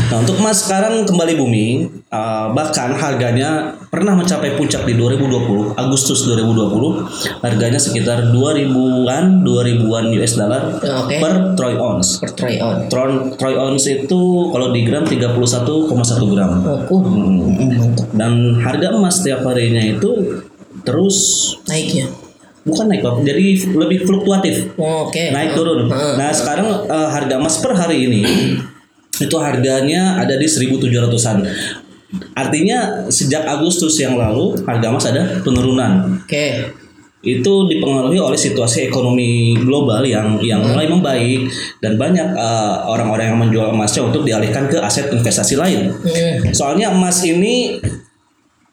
Nah, 0.08 0.18
untuk 0.24 0.40
emas 0.40 0.64
sekarang 0.64 1.04
kembali 1.04 1.36
booming, 1.36 2.08
uh, 2.08 2.56
bahkan 2.56 2.96
harganya 2.96 3.76
pernah 3.92 4.16
mencapai 4.16 4.56
puncak 4.56 4.88
di 4.88 4.96
2020, 4.96 5.76
Agustus 5.76 6.24
2020, 6.32 7.44
harganya 7.44 7.76
sekitar 7.76 8.32
2000-an, 8.32 9.44
2000-an 9.44 10.06
US 10.16 10.34
dollar 10.40 10.64
Oke. 10.80 11.20
per 11.20 11.34
troy 11.60 11.76
ounce. 11.76 12.24
Per 12.24 12.32
try 12.40 12.56
on. 12.64 12.88
Tron, 12.88 13.36
troy 13.36 13.60
ounce 13.60 13.92
itu 13.92 14.22
kalau 14.48 14.72
di 14.72 14.88
gram 14.88 15.04
31,1 15.04 16.32
gram. 16.32 16.52
Oh, 16.88 16.88
uh, 16.88 17.04
mm, 17.04 17.68
mantap. 17.84 18.08
Dan 18.16 18.64
harga 18.64 18.96
emas 18.96 19.20
setiap 19.20 19.44
harinya 19.44 19.84
itu 19.84 20.40
terus 20.88 21.18
Naik 21.68 21.90
ya. 21.92 22.08
Bukan 22.64 22.86
naik 22.88 23.04
Pak, 23.04 23.16
jadi 23.28 23.46
lebih 23.76 24.08
fluktuatif. 24.08 24.72
Oh, 24.80 25.08
Oke. 25.08 25.32
Naik 25.32 25.56
turun. 25.56 25.88
Heeh. 25.88 26.14
Nah, 26.16 26.32
sekarang 26.32 26.88
eh, 26.88 27.10
harga 27.12 27.36
emas 27.36 27.60
per 27.60 27.76
hari 27.76 28.08
ini 28.08 28.22
itu 29.26 29.36
harganya 29.38 30.20
ada 30.20 30.40
di 30.40 30.48
1700-an. 30.48 31.38
Artinya 32.38 33.10
sejak 33.10 33.44
Agustus 33.46 33.98
yang 34.00 34.16
lalu 34.16 34.56
harga 34.64 34.88
emas 34.90 35.06
ada 35.06 35.44
penurunan. 35.44 36.24
Oke. 36.24 36.72
Itu 37.24 37.72
dipengaruhi 37.72 38.20
oleh 38.20 38.36
situasi 38.36 38.92
ekonomi 38.92 39.56
global 39.56 40.04
yang 40.04 40.44
yang 40.44 40.60
mulai 40.60 40.92
membaik 40.92 41.48
dan 41.80 41.96
banyak 41.96 42.28
eh, 42.36 42.76
orang-orang 42.88 43.36
yang 43.36 43.40
menjual 43.40 43.68
emasnya 43.76 44.08
untuk 44.08 44.24
dialihkan 44.24 44.72
ke 44.72 44.80
aset 44.80 45.12
investasi 45.12 45.56
lain. 45.60 45.92
Soalnya 46.56 46.92
emas 46.96 47.24
ini 47.24 47.80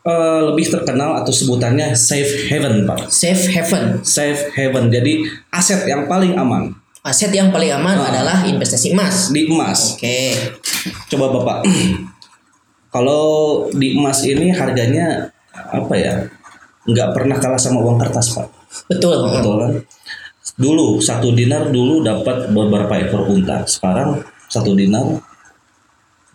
eh, 0.01 0.41
lebih 0.49 0.67
terkenal 0.71 1.21
atau 1.21 1.33
sebutannya 1.33 1.93
safe 1.93 2.49
haven, 2.49 2.89
Pak. 2.89 3.09
Safe 3.13 3.51
haven. 3.53 4.01
Safe 4.01 4.53
haven. 4.57 4.89
Jadi 4.89 5.25
aset 5.53 5.85
yang 5.85 6.09
paling 6.09 6.37
aman 6.37 6.73
Aset 7.01 7.33
yang 7.33 7.49
paling 7.49 7.73
aman 7.73 7.97
Ah. 7.97 8.13
adalah 8.13 8.37
investasi 8.45 8.93
emas. 8.93 9.33
di 9.33 9.49
emas. 9.49 9.97
Oke. 9.97 10.37
Coba 11.09 11.33
Bapak. 11.33 11.65
Kalau 12.95 13.25
di 13.73 13.97
emas 13.97 14.21
ini 14.29 14.53
harganya 14.53 15.33
apa 15.55 15.95
ya? 15.97 16.29
Nggak 16.85 17.09
pernah 17.17 17.41
kalah 17.41 17.57
sama 17.57 17.81
uang 17.81 17.97
kertas, 17.97 18.37
Pak. 18.37 18.47
Betul. 18.93 19.17
Betul 19.33 19.55
kan? 19.65 19.73
Dulu 20.61 21.01
satu 21.01 21.33
dinar 21.33 21.73
dulu 21.73 22.05
dapat 22.05 22.53
beberapa 22.53 22.93
ekor 23.01 23.33
unta. 23.33 23.65
Sekarang 23.65 24.21
satu 24.53 24.77
dinar 24.77 25.25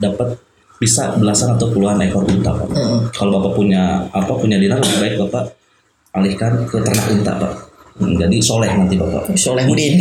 dapat 0.01 0.33
bisa 0.75 1.15
belasan 1.15 1.55
atau 1.55 1.71
puluhan 1.71 1.97
ekor 2.01 2.23
unta, 2.23 2.51
Pak. 2.51 2.67
Heeh. 2.69 2.99
Kalau 3.11 3.39
Bapak 3.39 3.55
punya 3.55 4.03
apa 4.09 4.31
punya 4.31 4.55
dinar 4.55 4.77
lebih 4.77 4.99
baik 4.99 5.15
Bapak 5.27 5.43
alihkan 6.11 6.63
ke 6.63 6.77
ternak 6.79 7.07
unta, 7.09 7.33
Pak. 7.35 7.53
Hmm, 7.95 8.11
Jadi 8.13 8.43
soleh 8.43 8.67
nanti 8.67 8.99
Bapak. 8.99 9.31
Soleh 9.33 9.63
Mudin. 9.63 9.95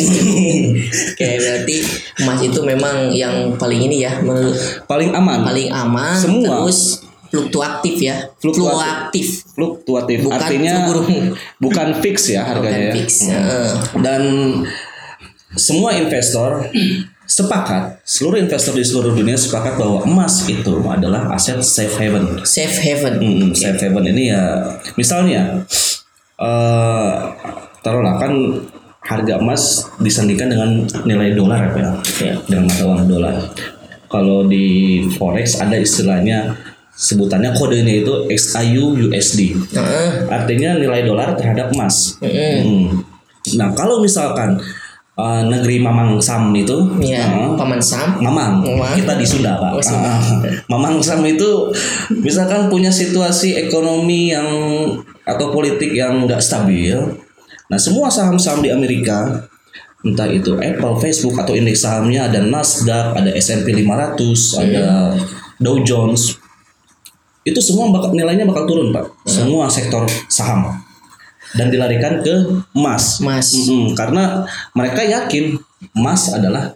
Oke, 1.14 1.28
berarti 1.38 1.76
emas 2.18 2.40
itu 2.42 2.60
memang 2.60 3.06
yang 3.08 3.54
paling 3.54 3.86
ini 3.86 4.02
ya, 4.02 4.18
Paling 4.84 5.14
aman. 5.14 5.46
paling 5.46 5.70
aman 5.70 6.18
Semua. 6.18 6.66
terus 6.66 6.98
fluktuatif 7.30 7.94
ya. 8.02 8.16
Fluktuatif. 8.38 9.46
Fluktuatif. 9.54 10.26
Bukan 10.26 10.34
artinya 10.34 10.74
bukan 11.58 11.88
fix 12.02 12.30
ya 12.30 12.42
harganya 12.42 12.78
Bukan 12.78 12.90
ya. 12.90 12.94
fix. 12.98 13.08
Heeh. 13.30 13.68
dan 14.02 14.22
semua 15.54 15.94
investor 15.94 16.66
sepakat 17.24 18.04
seluruh 18.04 18.36
investor 18.36 18.72
di 18.72 18.84
seluruh 18.84 19.12
dunia 19.12 19.32
sepakat 19.34 19.80
bahwa 19.80 20.04
emas 20.04 20.44
itu 20.44 20.76
adalah 20.84 21.32
aset 21.32 21.56
safe 21.60 21.96
haven 21.96 22.44
Safe 22.44 22.76
haven. 22.76 23.14
Hmm, 23.16 23.48
safe 23.50 23.80
haven 23.80 24.04
ini 24.12 24.28
ya 24.28 24.44
misalnya 24.94 25.64
eh 26.36 27.10
taruhlah 27.80 28.16
kan 28.18 28.32
harga 29.04 29.36
emas 29.36 29.84
disandingkan 30.00 30.48
dengan 30.48 30.70
nilai 31.04 31.32
dolar 31.32 31.72
ya 31.72 31.90
Ya. 32.20 32.34
dengan 32.48 32.68
mata 32.68 32.82
uang 32.84 33.04
dolar 33.06 33.36
kalau 34.08 34.44
di 34.44 34.64
forex 35.12 35.60
ada 35.60 35.76
istilahnya 35.76 36.56
sebutannya 36.94 37.50
kodenya 37.52 38.00
itu 38.00 38.12
XIU 38.30 39.10
USD 39.10 39.40
Heeh. 39.74 40.08
artinya 40.30 40.78
nilai 40.78 41.02
dolar 41.02 41.34
terhadap 41.34 41.74
emas. 41.74 42.16
Mm-mm. 42.22 42.54
Hmm. 42.62 42.86
Nah 43.58 43.74
kalau 43.74 43.98
misalkan 43.98 44.56
uh, 45.18 45.42
negeri 45.46 45.82
Mamang 45.82 46.18
Sam 46.18 46.50
itu, 46.54 46.74
Ya, 47.02 47.26
uh, 47.30 47.54
Paman 47.54 47.80
Sam. 47.82 48.18
Mamang, 48.18 48.62
Mamang. 48.62 48.94
kita 48.98 49.14
di 49.18 49.26
Sunda 49.26 49.58
pak. 49.58 49.70
Oh, 49.78 49.82
Sunda. 49.82 50.18
Ah, 50.18 50.22
Mamang 50.70 50.98
Sam 51.02 51.22
itu 51.26 51.70
misalkan 52.22 52.66
punya 52.70 52.90
situasi 52.90 53.58
ekonomi 53.58 54.34
yang 54.34 54.46
atau 55.24 55.50
politik 55.54 55.94
yang 55.94 56.26
nggak 56.26 56.42
stabil. 56.42 56.94
Nah 57.70 57.78
semua 57.80 58.12
saham-saham 58.12 58.60
di 58.60 58.68
Amerika 58.68 59.48
entah 60.04 60.28
itu 60.28 60.52
Apple, 60.60 61.00
Facebook 61.00 61.32
atau 61.40 61.56
indeks 61.56 61.80
sahamnya 61.80 62.28
ada 62.28 62.44
Nasdaq, 62.44 63.16
ada 63.16 63.30
S&P 63.32 63.64
500, 63.72 64.60
ada 64.60 65.16
Dow 65.56 65.80
Jones. 65.80 66.36
Itu 67.44 67.60
semua 67.64 67.88
bakal 67.88 68.12
nilainya 68.12 68.44
bakal 68.44 68.68
turun, 68.68 68.92
Pak. 68.92 69.24
Semua 69.24 69.68
sektor 69.72 70.04
saham. 70.28 70.83
Dan 71.54 71.70
dilarikan 71.70 72.18
ke 72.20 72.34
emas. 72.74 73.22
Emas. 73.22 73.54
Mm-mm, 73.54 73.94
karena 73.94 74.42
mereka 74.74 75.06
yakin 75.06 75.54
emas 75.94 76.34
adalah 76.34 76.74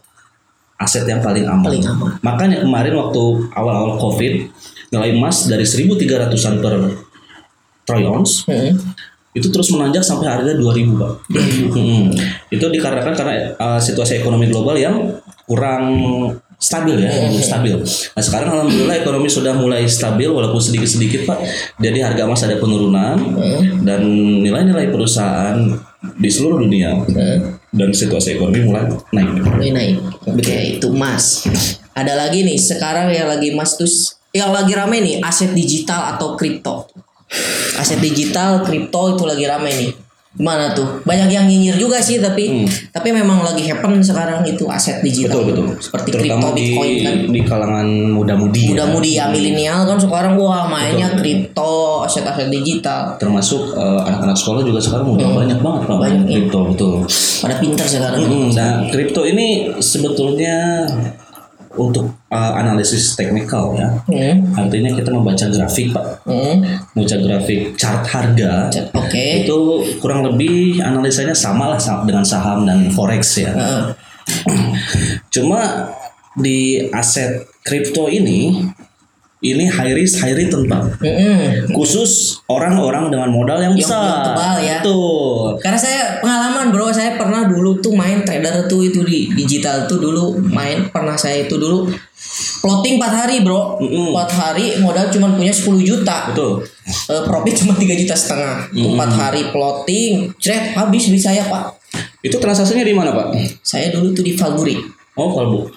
aset 0.79 1.03
yang 1.11 1.19
paling 1.19 1.43
aman. 1.45 1.67
Paling 1.67 1.87
aman. 1.91 2.11
Makanya 2.23 2.63
kemarin 2.63 2.95
waktu 2.95 3.23
awal-awal 3.51 3.99
Covid, 3.99 4.47
nilai 4.95 5.11
emas 5.13 5.51
dari 5.51 5.67
1.300-an 5.67 6.55
per 6.63 6.75
troy 7.89 8.05
ounce 8.05 8.45
Heeh. 8.45 8.77
itu 9.33 9.49
terus 9.49 9.73
menanjak 9.73 10.05
sampai 10.05 10.29
harga 10.29 10.53
2000 10.55 11.01
pak. 11.01 11.13
Mm-mm. 11.33 12.13
Itu 12.53 12.69
dikarenakan 12.69 13.15
karena 13.17 13.35
uh, 13.57 13.81
situasi 13.81 14.21
ekonomi 14.21 14.49
global 14.53 14.77
yang 14.77 15.19
kurang 15.49 15.85
stabil 16.59 16.99
ya, 16.99 17.11
belum 17.31 17.39
stabil. 17.39 17.75
Nah 17.87 18.23
sekarang 18.23 18.51
alhamdulillah 18.51 18.99
ekonomi 18.99 19.31
sudah 19.31 19.55
mulai 19.55 19.87
stabil 19.87 20.27
walaupun 20.27 20.59
sedikit-sedikit 20.59 21.23
pak. 21.23 21.39
Jadi 21.79 22.03
harga 22.03 22.27
emas 22.27 22.43
ada 22.43 22.59
penurunan 22.59 23.15
dan 23.87 24.03
nilai-nilai 24.43 24.91
perusahaan 24.91 25.55
di 26.19 26.31
seluruh 26.31 26.67
dunia 26.67 26.99
dan 27.71 27.89
situasi 27.95 28.35
ekonomi 28.35 28.67
mulai 28.67 28.91
naik. 29.15 29.31
Mulai 29.39 29.71
naik. 29.71 29.97
Oke, 30.27 30.83
itu 30.83 30.87
emas. 30.91 31.47
Ada 31.95 32.19
lagi 32.19 32.43
nih 32.43 32.59
sekarang 32.59 33.11
yang 33.15 33.31
lagi 33.31 33.55
emas 33.55 33.79
terus 33.79 34.19
yang 34.35 34.51
lagi 34.51 34.75
rame 34.75 34.99
nih 34.99 35.23
aset 35.23 35.55
digital 35.55 36.19
atau 36.19 36.35
kripto. 36.35 36.91
Aset 37.79 38.03
digital, 38.03 38.67
kripto 38.67 39.15
itu 39.15 39.23
lagi 39.23 39.47
rame 39.47 39.71
nih. 39.71 39.91
Gimana 40.39 40.71
tuh? 40.71 41.03
Banyak 41.03 41.29
yang 41.29 41.45
nyinyir 41.45 41.75
juga 41.75 41.99
sih 41.99 42.17
tapi 42.17 42.63
tapi 42.89 43.11
memang 43.11 43.43
lagi 43.43 43.67
happen 43.67 43.99
sekarang 43.99 44.47
itu 44.47 44.65
aset 44.65 45.03
digital. 45.03 45.43
Hmm. 45.43 45.51
Betul 45.51 45.67
betul. 45.67 45.83
Seperti 45.83 46.09
Terutama 46.15 46.41
kripto, 46.41 46.55
di 46.55 46.63
Bitcoin 46.65 46.93
kan. 47.03 47.17
di 47.29 47.41
kalangan 47.43 47.87
muda-mudi. 48.09 48.61
ya. 48.63 48.69
Muda-mudi 48.71 49.11
ya 49.13 49.25
milenial 49.29 49.81
kan 49.85 49.99
sekarang 49.99 50.39
wah 50.39 50.71
mainnya 50.71 51.11
kripto, 51.13 52.07
aset-aset 52.07 52.49
digital. 52.49 53.19
Termasuk 53.19 53.75
eh, 53.75 54.01
anak-anak 54.07 54.39
sekolah 54.39 54.63
juga 54.63 54.79
sekarang 54.79 55.11
udah 55.13 55.29
banyak 55.35 55.59
banget 55.59 55.81
pak 55.83 55.91
Hmm. 55.91 56.01
Banyak, 56.01 56.23
main 56.23 56.31
kripto 56.31 56.59
betul. 56.71 56.95
Pada 57.43 57.55
pintar 57.59 57.87
sekarang. 57.87 58.21
Hmm, 58.23 58.49
Nah, 58.55 58.87
kripto 58.89 59.23
ini 59.23 59.75
sebetulnya 59.79 60.87
untuk 61.79 62.11
uh, 62.35 62.53
analisis 62.59 63.15
teknikal 63.15 63.79
ya. 63.79 63.89
Hmm. 64.11 64.51
Artinya 64.59 64.91
kita 64.99 65.15
membaca 65.15 65.47
grafik 65.47 65.95
pak, 65.95 66.27
membaca 66.93 67.17
grafik 67.23 67.79
chart 67.79 68.03
harga. 68.05 68.67
Oke. 68.93 69.47
Itu 69.47 69.87
kurang 70.03 70.27
lebih 70.27 70.83
analisanya 70.83 71.33
sama 71.33 71.71
lah 71.71 71.81
sa- 71.81 72.03
dengan 72.03 72.27
saham 72.27 72.67
dan 72.67 72.91
forex 72.91 73.39
ya. 73.39 73.55
Heeh. 73.55 73.83
Cuma 75.31 75.89
di 76.37 76.83
aset 76.93 77.47
kripto 77.65 78.11
ini 78.11 78.67
ini 79.39 79.71
high 79.71 79.95
risk 79.95 80.19
high 80.19 80.35
return 80.35 80.67
pak. 80.67 80.99
Mm-mm. 80.99 81.71
Khusus 81.71 82.43
orang-orang 82.51 83.07
dengan 83.09 83.31
modal 83.31 83.63
yang 83.63 83.75
besar. 83.79 84.03
yang 84.03 84.23
tebal 84.27 84.57
ya. 84.59 84.79
Betul. 84.83 85.47
Karena 85.63 85.79
saya 85.79 86.01
pengalaman 86.19 86.75
bro, 86.75 86.91
saya 86.91 87.15
pernah 87.15 87.47
dulu 87.47 87.79
tuh 87.79 87.95
main 87.95 88.27
trader 88.27 88.67
tuh 88.67 88.83
itu 88.83 89.07
di 89.07 89.31
digital 89.33 89.87
tuh 89.87 90.03
dulu 90.03 90.43
main 90.43 90.91
pernah 90.91 91.15
saya 91.15 91.47
itu 91.47 91.55
dulu 91.55 91.87
plotting 92.59 92.99
4 92.99 93.09
hari 93.15 93.37
bro, 93.41 93.79
Mm-mm. 93.79 94.11
4 94.15 94.27
hari 94.35 94.67
modal 94.79 95.07
cuma 95.09 95.33
punya 95.33 95.55
10 95.55 95.79
juta, 95.81 96.35
Betul. 96.35 96.67
Eh, 97.09 97.23
profit 97.25 97.55
cuma 97.63 97.73
3 97.75 97.95
juta 97.95 98.15
setengah, 98.15 98.69
Tuh 98.69 98.91
4 98.95 99.11
hari 99.15 99.43
plotting, 99.49 100.35
cret 100.37 100.75
habis 100.75 101.09
duit 101.09 101.23
saya 101.23 101.47
pak, 101.47 101.79
Itu 102.21 102.37
transaksinya 102.39 102.83
di 102.83 102.95
mana 102.95 103.15
pak? 103.15 103.33
saya 103.63 103.95
dulu 103.95 104.11
tuh 104.13 104.23
di 104.23 104.35
Falguri, 104.35 104.77
Oh 105.15 105.31
kalbu. 105.31 105.71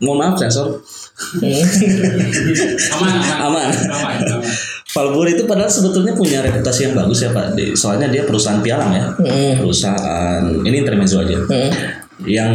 Mohon 0.00 0.18
maaf 0.18 0.34
sensor. 0.40 0.80
Aman 2.96 3.12
aman 3.12 3.38
Aman. 3.44 3.68
aman 3.68 4.16
aman 4.16 4.48
Valbur 4.90 5.26
itu 5.30 5.46
padahal 5.46 5.70
sebetulnya 5.70 6.10
punya 6.18 6.42
reputasi 6.42 6.90
yang 6.90 6.94
bagus 6.98 7.22
ya 7.22 7.30
Pak. 7.30 7.54
Soalnya 7.78 8.10
dia 8.10 8.26
perusahaan 8.26 8.58
pialang 8.58 8.90
ya. 8.90 9.06
Mm. 9.22 9.62
Perusahaan 9.62 10.42
ini 10.66 10.76
intermezzo 10.82 11.22
aja. 11.22 11.38
Mm. 11.46 11.70
Yang 12.26 12.54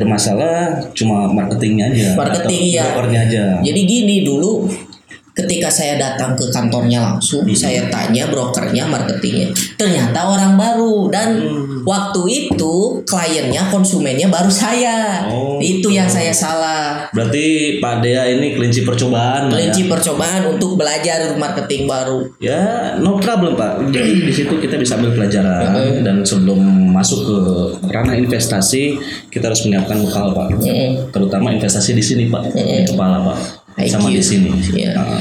bermasalah 0.00 0.88
cuma 0.96 1.28
marketingnya 1.28 1.92
aja. 1.92 2.08
Marketing, 2.16 2.80
atau 2.80 2.96
brokernya 2.96 3.20
aja. 3.28 3.44
Jadi 3.60 3.80
gini 3.84 4.24
dulu 4.24 4.72
ketika 5.36 5.68
saya 5.68 6.00
datang 6.00 6.32
ke 6.32 6.48
kantornya 6.48 7.04
langsung, 7.04 7.44
saya 7.52 7.92
tanya 7.92 8.24
brokernya, 8.32 8.88
marketingnya, 8.88 9.52
ternyata 9.76 10.24
orang 10.24 10.56
baru 10.56 11.12
dan 11.12 11.28
waktu 11.84 12.48
itu 12.48 13.04
kliennya, 13.04 13.68
konsumennya 13.68 14.32
baru 14.32 14.48
saya. 14.48 15.28
Oh. 15.28 15.60
Itu 15.60 15.92
yang 15.92 16.08
saya 16.08 16.32
salah. 16.32 17.12
Berarti 17.12 17.76
Pak 17.78 18.00
Dea 18.00 18.32
ini 18.32 18.56
kelinci 18.56 18.82
percobaan 18.88 19.52
ya. 19.52 19.60
Kelinci 19.60 19.82
percobaan 19.84 20.56
untuk 20.56 20.80
belajar 20.80 21.36
marketing 21.36 21.84
baru. 21.84 22.32
Ya, 22.40 22.96
no 22.96 23.20
problem 23.20 23.60
Pak. 23.60 23.92
Jadi 23.92 24.24
di 24.24 24.32
situ 24.32 24.56
kita 24.56 24.80
bisa 24.80 24.96
ambil 24.96 25.12
pelajaran 25.12 26.00
dan 26.00 26.24
sebelum 26.24 26.58
masuk 26.96 27.28
ke 27.28 27.36
ranah 27.92 28.16
investasi 28.16 28.96
kita 29.28 29.52
harus 29.52 29.68
menyiapkan 29.68 30.00
bekal 30.00 30.32
Pak. 30.32 30.48
Mm. 30.64 31.12
Terutama 31.12 31.52
investasi 31.52 31.92
di 31.92 32.00
sini 32.00 32.24
Pak, 32.32 32.56
di 32.56 32.88
kepala 32.88 33.20
Pak, 33.20 33.55
IQ. 33.76 33.92
sama 33.92 34.08
di 34.10 34.22
sini. 34.22 34.48
Iya. 34.72 34.96
Nah, 34.96 35.20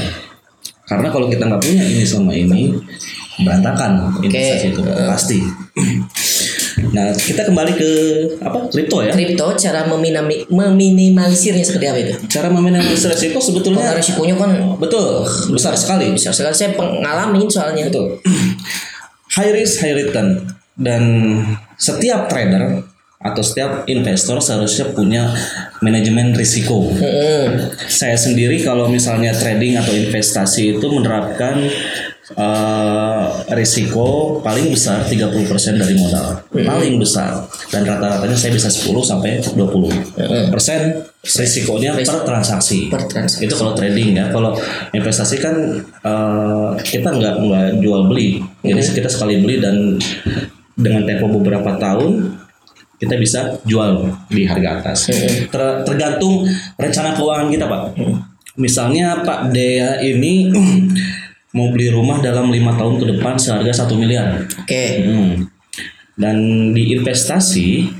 karena 0.85 1.07
kalau 1.09 1.27
kita 1.27 1.43
nggak 1.43 1.62
punya 1.62 1.83
ini 1.83 2.03
sama 2.05 2.31
ini 2.31 2.71
berantakan 3.41 4.15
investasi 4.24 4.71
itu 4.71 4.81
pasti. 4.85 5.39
Nah, 6.91 7.12
kita 7.15 7.47
kembali 7.47 7.71
ke 7.75 7.89
apa? 8.43 8.67
Kripto 8.67 9.00
ya. 9.03 9.12
Kripto 9.12 9.47
cara 9.55 9.88
meminami- 9.88 10.43
meminimalisirnya 10.47 11.63
seperti 11.63 11.85
apa 11.88 12.00
itu? 12.00 12.13
Cara 12.27 12.51
meminimalisir 12.51 13.12
resiko 13.12 13.39
Karena 13.39 13.47
sebetulnya 13.47 13.88
risikonya 13.95 14.35
kan 14.35 14.51
betul 14.75 15.24
besar 15.51 15.71
sekali. 15.75 16.12
besar 16.12 16.35
sekali. 16.35 16.51
Saya 16.55 16.75
pengalamin 16.75 17.47
soalnya. 17.47 17.88
Betul. 17.88 18.19
high 19.35 19.51
risk, 19.55 19.83
high 19.83 19.95
return. 19.95 20.43
Dan 20.75 21.03
setiap 21.79 22.27
trader 22.27 22.83
atau 23.25 23.41
setiap 23.41 23.89
investor 23.89 24.38
seharusnya 24.38 24.94
punya 24.94 25.34
manajemen 25.82 26.38
risiko. 26.38 26.94
Saya 27.89 28.13
sendiri 28.13 28.62
kalau 28.62 28.86
misalnya 28.86 29.34
trading 29.34 29.82
atau 29.82 29.98
investasi 29.98 30.77
itu 30.77 30.88
menerapkan 30.94 31.58
eh, 32.38 33.24
risiko 33.58 34.38
paling 34.46 34.70
besar 34.70 35.10
30% 35.10 35.41
dari 35.82 35.98
modal. 35.98 36.38
Paling 36.53 37.01
besar. 37.01 37.50
Dan 37.74 37.89
rata-ratanya 37.89 38.38
saya 38.38 38.53
bisa 38.53 38.70
10 38.70 38.94
sampai 39.01 39.42
20 39.42 40.53
persen 40.53 41.01
risikonya 41.25 41.98
per 41.98 42.29
transaksi. 42.29 42.94
Per 42.94 43.09
transaksi. 43.09 43.50
Itu 43.50 43.57
kalau 43.57 43.74
trading 43.74 44.22
ya. 44.22 44.29
Kalau 44.29 44.53
investasi 44.94 45.42
kan 45.42 45.81
eh, 45.81 46.70
kita 46.77 47.09
nggak 47.09 47.35
nggak 47.42 47.66
jual 47.81 48.05
beli. 48.05 48.38
Jadi 48.61 49.01
kita 49.01 49.09
sekali 49.09 49.42
beli 49.42 49.57
dan 49.57 49.98
dengan 50.77 51.07
tempo 51.09 51.31
beberapa 51.31 51.74
tahun 51.81 52.45
kita 53.01 53.16
bisa 53.20 53.60
jual 53.68 54.08
di 54.31 54.48
harga 54.48 54.81
atas. 54.81 55.12
Ter- 55.51 55.81
tergantung 55.84 56.48
rencana 56.79 57.16
keuangan 57.16 57.50
kita, 57.51 57.66
Pak. 57.68 57.84
Misalnya 58.55 59.20
Pak 59.24 59.51
Dea 59.51 60.00
ini 60.00 60.48
mau 61.55 61.72
beli 61.72 61.92
rumah 61.92 62.20
dalam 62.24 62.51
lima 62.51 62.75
tahun 62.75 63.00
ke 63.00 63.05
depan 63.16 63.36
seharga 63.36 63.72
satu 63.72 63.96
miliar. 64.00 64.44
Oke. 64.64 64.86
Hmm. 65.03 65.31
Dan 66.16 66.72
di 66.72 66.96
investasi 66.96 67.92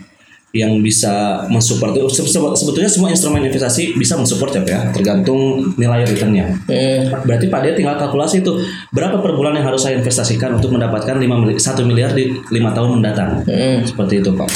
yang 0.56 0.80
bisa 0.80 1.44
mensupport 1.52 1.92
itu 2.00 2.08
se- 2.08 2.32
se- 2.32 2.56
sebetulnya 2.56 2.88
semua 2.88 3.12
instrumen 3.12 3.44
investasi 3.44 4.00
bisa 4.00 4.16
mensupport 4.16 4.56
ya 4.56 4.62
Pak, 4.64 4.72
ya, 4.72 4.80
tergantung 4.96 5.60
nilai 5.76 6.08
returnnya. 6.08 6.56
Mm. 6.64 7.12
Berarti 7.28 7.52
Pak 7.52 7.60
Dia 7.60 7.74
tinggal 7.76 8.00
kalkulasi 8.00 8.40
itu 8.40 8.56
berapa 8.96 9.20
per 9.20 9.36
bulan 9.36 9.52
yang 9.60 9.68
harus 9.68 9.84
saya 9.84 10.00
investasikan 10.00 10.56
untuk 10.56 10.72
mendapatkan 10.72 11.20
5 11.20 11.36
mili- 11.44 11.60
1 11.60 11.84
miliar 11.84 12.16
di 12.16 12.32
lima 12.56 12.72
tahun 12.72 13.04
mendatang. 13.04 13.44
Mm. 13.44 13.84
Seperti 13.84 14.24
itu 14.24 14.32
Pak. 14.32 14.48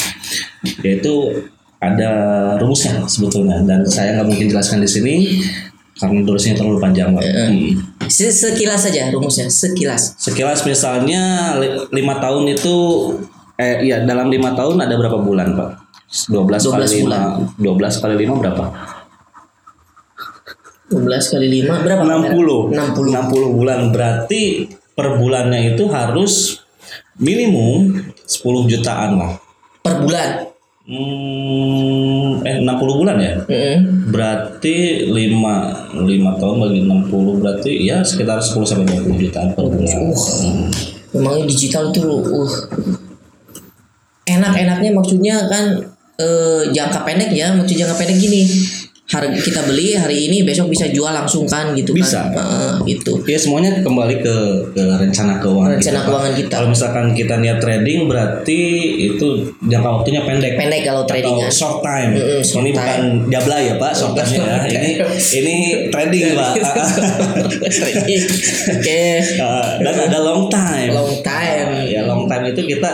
Yaitu 0.80 1.44
ada 1.80 2.12
rumusnya 2.56 3.04
sebetulnya 3.04 3.60
dan 3.64 3.84
saya 3.84 4.16
nggak 4.20 4.28
mungkin 4.28 4.46
jelaskan 4.52 4.80
di 4.80 4.88
sini 4.88 5.14
karena 5.96 6.24
durasinya 6.24 6.56
terlalu 6.60 6.80
panjang 6.80 7.12
Pak. 7.12 7.24
Hmm. 7.24 7.76
Se- 8.08 8.32
Sekilas 8.32 8.88
saja 8.88 9.12
rumusnya, 9.12 9.48
sekilas. 9.52 10.16
Sekilas 10.16 10.64
misalnya 10.64 11.56
li- 11.60 11.88
lima 11.92 12.16
tahun 12.20 12.48
itu 12.52 12.76
eh 13.60 13.84
iya 13.84 14.00
dalam 14.04 14.32
lima 14.32 14.56
tahun 14.56 14.80
ada 14.80 14.96
berapa 14.96 15.20
bulan 15.20 15.52
Pak? 15.52 15.79
12, 16.10 16.58
12 16.58 16.74
kali 16.74 17.06
bulan. 17.06 17.46
5 17.54 17.62
12 17.62 18.02
kali 18.02 18.14
5 18.26 18.42
berapa? 18.42 18.64
12 20.90 21.06
kali 21.06 21.46
5 21.62 21.86
berapa? 21.86 22.02
60 22.02 22.74
60. 22.74 23.14
60 23.14 23.56
bulan 23.56 23.80
berarti 23.94 24.66
per 24.98 25.14
bulannya 25.22 25.78
itu 25.78 25.86
harus 25.86 26.58
minimum 27.14 27.94
10 28.26 28.42
jutaan 28.66 29.22
lah. 29.22 29.38
Per 29.86 30.02
bulan. 30.02 30.50
Hmm, 30.90 32.42
eh 32.42 32.58
60 32.58 32.98
bulan 32.98 33.16
ya? 33.22 33.34
Mm. 33.46 34.10
Berarti 34.10 35.06
5 35.06 35.14
5 35.14 36.40
tahun 36.42 36.56
bagi 36.58 36.80
60 36.90 37.38
berarti 37.38 37.72
ya 37.86 38.02
sekitar 38.02 38.42
10 38.42 38.66
sampai 38.66 38.98
20 38.98 39.14
jutaan 39.30 39.54
per 39.54 39.70
bulan. 39.70 40.10
Hmm. 40.10 40.66
Memangnya 41.14 41.46
digital 41.46 41.94
tuh 41.94 42.18
uh 42.18 42.52
enak-enaknya 44.30 44.90
maksudnya 44.94 45.36
kan 45.50 45.64
eh, 46.20 46.62
jangka 46.70 47.00
pendek 47.02 47.32
ya, 47.32 47.56
maksud 47.56 47.72
jangka 47.74 47.96
pendek 47.96 48.16
gini. 48.16 48.44
Harga 49.10 49.26
kita 49.34 49.66
beli 49.66 49.98
hari 49.98 50.30
ini 50.30 50.46
besok 50.46 50.70
bisa 50.70 50.86
jual 50.86 51.10
langsung 51.10 51.42
kan 51.42 51.74
gitu 51.74 51.90
Bisa. 51.90 52.30
kan. 52.30 52.38
Heeh, 52.38 52.94
gitu. 52.94 53.18
Ya 53.26 53.34
semuanya 53.34 53.82
kembali 53.82 54.22
ke, 54.22 54.36
ke 54.70 54.84
rencana 54.86 55.42
keuangan 55.42 55.82
Rencana 55.82 55.98
kita. 55.98 56.06
keuangan 56.06 56.32
kita. 56.38 56.54
Kalau 56.54 56.68
misalkan 56.70 57.06
kita 57.10 57.34
niat 57.42 57.58
trading 57.58 58.06
berarti 58.06 58.60
itu 59.10 59.26
jangka 59.66 59.90
waktunya 59.90 60.22
pendek. 60.22 60.54
Pendek 60.54 60.86
kalau 60.86 61.02
trading 61.10 61.34
Atau 61.34 61.42
kan. 61.42 61.50
short 61.50 61.78
time. 61.82 62.10
Mm-mm, 62.14 62.38
short 62.38 62.62
ini 62.62 62.70
time. 62.70 62.78
bukan 62.78 63.02
jabla 63.34 63.56
ya 63.58 63.74
Pak, 63.82 63.92
short 63.98 64.14
time 64.14 64.30
ya. 64.30 64.54
ini 64.78 64.90
ini 65.42 65.56
trading 65.90 66.24
Pak. 66.38 66.50
Trading. 67.82 68.22
Oke. 68.78 69.02
Uh, 69.42 69.68
dan 69.82 69.94
ada 70.06 70.18
long 70.22 70.46
time. 70.46 70.94
Long 70.94 71.18
time. 71.18 71.68
ya 71.82 72.06
long 72.06 72.30
time 72.30 72.46
itu 72.46 72.62
kita 72.62 72.90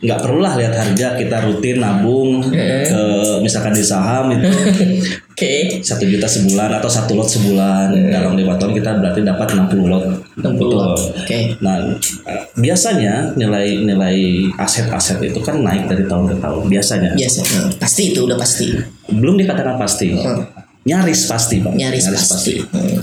nggak 0.00 0.20
perlu 0.24 0.40
lah 0.40 0.56
lihat 0.56 0.72
harga 0.72 1.20
kita 1.20 1.44
rutin 1.44 1.84
nabung 1.84 2.40
ke 2.48 3.02
misalkan 3.44 3.76
di 3.76 3.84
saham 3.84 4.32
itu 4.32 4.48
Oke. 5.40 5.80
satu 5.80 6.04
juta 6.04 6.28
sebulan 6.28 6.68
atau 6.80 6.88
satu 6.88 7.16
lot 7.16 7.24
sebulan 7.24 7.96
dalam 8.12 8.36
lima 8.36 8.60
tahun 8.60 8.76
kita 8.76 9.00
berarti 9.00 9.24
dapat 9.24 9.56
60 9.56 9.88
lot 9.88 10.04
60 10.36 10.76
lot. 10.76 11.00
Oke. 11.16 11.56
Nah, 11.64 11.96
eh, 12.28 12.42
biasanya 12.60 13.32
nilai 13.36 13.84
nilai 13.84 14.48
aset-aset 14.60 15.20
itu 15.24 15.40
kan 15.40 15.64
naik 15.64 15.88
dari 15.88 16.04
tahun 16.04 16.28
ke 16.28 16.36
tahun. 16.44 16.68
Biasanya. 16.68 17.10
Biasa. 17.16 17.40
Nah, 17.40 17.68
pasti 17.80 18.02
itu 18.12 18.20
udah 18.24 18.36
pasti. 18.36 18.68
Belum 19.08 19.36
dikatakan 19.40 19.76
pasti. 19.80 20.12
Hmm. 20.12 20.44
Nyaris 20.84 21.28
pasti, 21.28 21.60
Pak. 21.60 21.72
Nyaris, 21.76 22.04
pasti. 22.08 22.54
Hmm. 22.60 23.00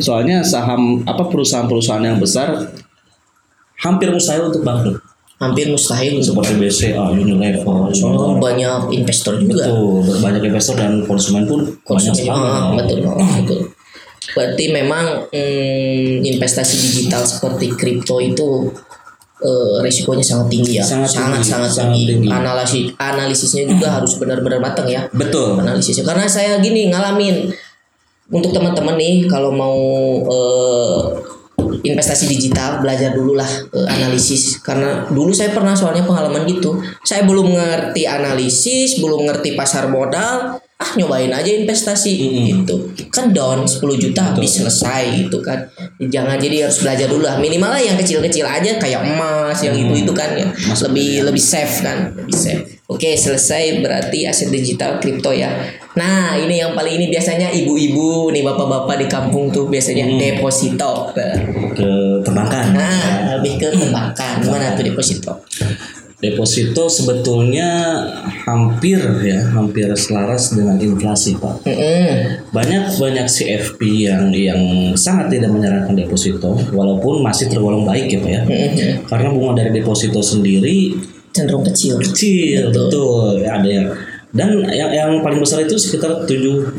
Soalnya 0.00 0.40
saham 0.40 1.04
apa 1.04 1.28
perusahaan-perusahaan 1.28 2.04
yang 2.04 2.16
besar 2.16 2.72
hampir 3.80 4.08
mustahil 4.08 4.48
untuk 4.48 4.64
bangkrut. 4.64 5.00
Hampir 5.38 5.66
mustahil 5.68 6.20
seperti 6.20 6.54
BCA, 6.56 7.12
Unilever, 7.12 7.90
soalnya 7.92 8.38
banyak 8.38 8.80
investor 8.92 9.36
juga. 9.36 9.66
Betul, 9.66 10.22
banyak 10.22 10.42
investor 10.48 10.74
dan 10.76 11.02
konsumen 11.04 11.44
pun 11.46 11.60
banyak 11.66 11.82
Konsumen 11.82 12.16
sekali. 12.16 12.30
ah, 12.30 12.72
betul, 12.76 12.98
betul. 13.06 13.60
Berarti 14.32 14.64
memang 14.70 15.04
hmm, 15.28 16.22
investasi 16.24 16.74
digital 16.78 17.26
seperti 17.26 17.74
kripto 17.74 18.22
itu 18.22 18.70
eh, 19.42 19.76
resikonya 19.82 20.22
sangat 20.22 20.46
tinggi 20.46 20.78
ya, 20.78 20.84
Sangat 20.86 21.10
sangat 21.10 21.42
tinggi, 21.42 21.50
sangat, 21.50 21.70
sangat 21.74 21.94
tinggi. 21.98 22.06
tinggi. 22.14 22.28
Analisis 22.30 22.82
analisisnya 22.96 23.64
juga 23.66 23.86
harus 23.98 24.14
benar-benar 24.16 24.62
matang 24.62 24.86
ya. 24.86 25.10
Betul. 25.10 25.58
analisisnya 25.58 26.06
karena 26.06 26.30
saya 26.30 26.62
gini 26.62 26.86
ngalamin 26.88 27.50
untuk 28.30 28.54
teman-teman 28.54 28.94
nih 28.94 29.26
kalau 29.26 29.50
mau 29.50 29.76
eh, 30.30 30.98
investasi 31.80 32.28
digital 32.28 32.84
belajar 32.84 33.16
dulu 33.16 33.38
lah 33.38 33.48
eh, 33.48 33.88
analisis. 33.88 34.60
Karena 34.60 35.08
dulu 35.08 35.32
saya 35.32 35.56
pernah 35.56 35.72
soalnya 35.72 36.04
pengalaman 36.04 36.44
gitu. 36.44 36.76
Saya 37.00 37.24
belum 37.24 37.56
ngerti 37.56 38.04
analisis 38.04 39.00
belum 39.00 39.24
ngerti 39.24 39.56
pasar 39.56 39.88
modal 39.88 40.60
ah 40.82 40.90
nyobain 40.98 41.30
aja 41.30 41.46
investasi 41.46 42.10
gitu. 42.50 42.90
Kan 43.14 43.30
down 43.30 43.62
10 43.62 43.78
juta 44.02 44.34
habis 44.34 44.58
selesai 44.58 45.14
gitu 45.24 45.38
kan. 45.38 45.62
Jangan 46.02 46.36
jadi 46.42 46.66
harus 46.66 46.82
belajar 46.82 47.06
dulu 47.06 47.22
lah. 47.22 47.38
Minimal 47.38 47.78
lah 47.78 47.82
yang 47.82 47.94
kecil-kecil 47.94 48.42
aja 48.42 48.82
kayak 48.82 49.06
emas 49.06 49.62
yang 49.62 49.78
itu 49.78 50.02
itu 50.02 50.12
kan 50.12 50.34
ya. 50.34 50.50
Lebih 50.90 51.30
lebih 51.30 51.42
safe 51.42 51.86
kan 51.86 52.10
lebih 52.18 52.34
safe 52.34 52.81
oke 52.92 53.10
selesai 53.16 53.80
berarti 53.80 54.28
aset 54.28 54.48
digital 54.52 55.00
kripto 55.00 55.32
ya 55.32 55.48
nah 55.96 56.36
ini 56.36 56.60
yang 56.60 56.72
paling 56.72 56.96
ini 56.96 57.06
biasanya 57.12 57.52
ibu-ibu 57.52 58.32
nih 58.32 58.44
bapak-bapak 58.44 58.96
di 59.02 59.06
kampung 59.08 59.52
tuh 59.52 59.68
biasanya 59.68 60.08
deposito 60.16 61.12
Ke 61.72 61.88
perbankan. 62.24 62.72
nah 62.76 63.36
lebih 63.40 63.60
ke 63.60 63.68
perbankan 63.76 64.40
gimana 64.40 64.72
tuh 64.76 64.84
deposito 64.84 65.32
Deposito 66.22 66.86
sebetulnya 66.86 67.98
hampir 68.46 69.02
ya, 69.26 69.42
hampir 69.58 69.90
selaras 69.98 70.54
dengan 70.54 70.78
inflasi, 70.78 71.34
Pak. 71.34 71.66
Mm-mm. 71.66 72.46
Banyak 72.54 72.94
banyak 72.94 73.26
CFP 73.26 74.06
yang 74.06 74.30
yang 74.30 74.94
sangat 74.94 75.34
tidak 75.34 75.50
menyarankan 75.50 75.98
deposito, 75.98 76.54
walaupun 76.70 77.26
masih 77.26 77.50
tergolong 77.50 77.82
baik 77.82 78.06
ya, 78.06 78.18
Pak 78.22 78.30
ya. 78.30 78.42
Mm-mm. 78.46 79.02
Karena 79.10 79.34
bunga 79.34 79.66
dari 79.66 79.74
deposito 79.82 80.22
sendiri 80.22 80.94
cenderung 81.32 81.64
kecil 81.64 81.96
kecil, 81.98 82.68
betul. 82.68 83.40
Ada 83.40 83.64
yang 83.66 83.86
dan 84.32 84.48
yang 84.68 84.88
yang 84.88 85.10
paling 85.20 85.36
besar 85.38 85.60
itu 85.60 85.76
sekitar 85.76 86.24
7 86.24 86.32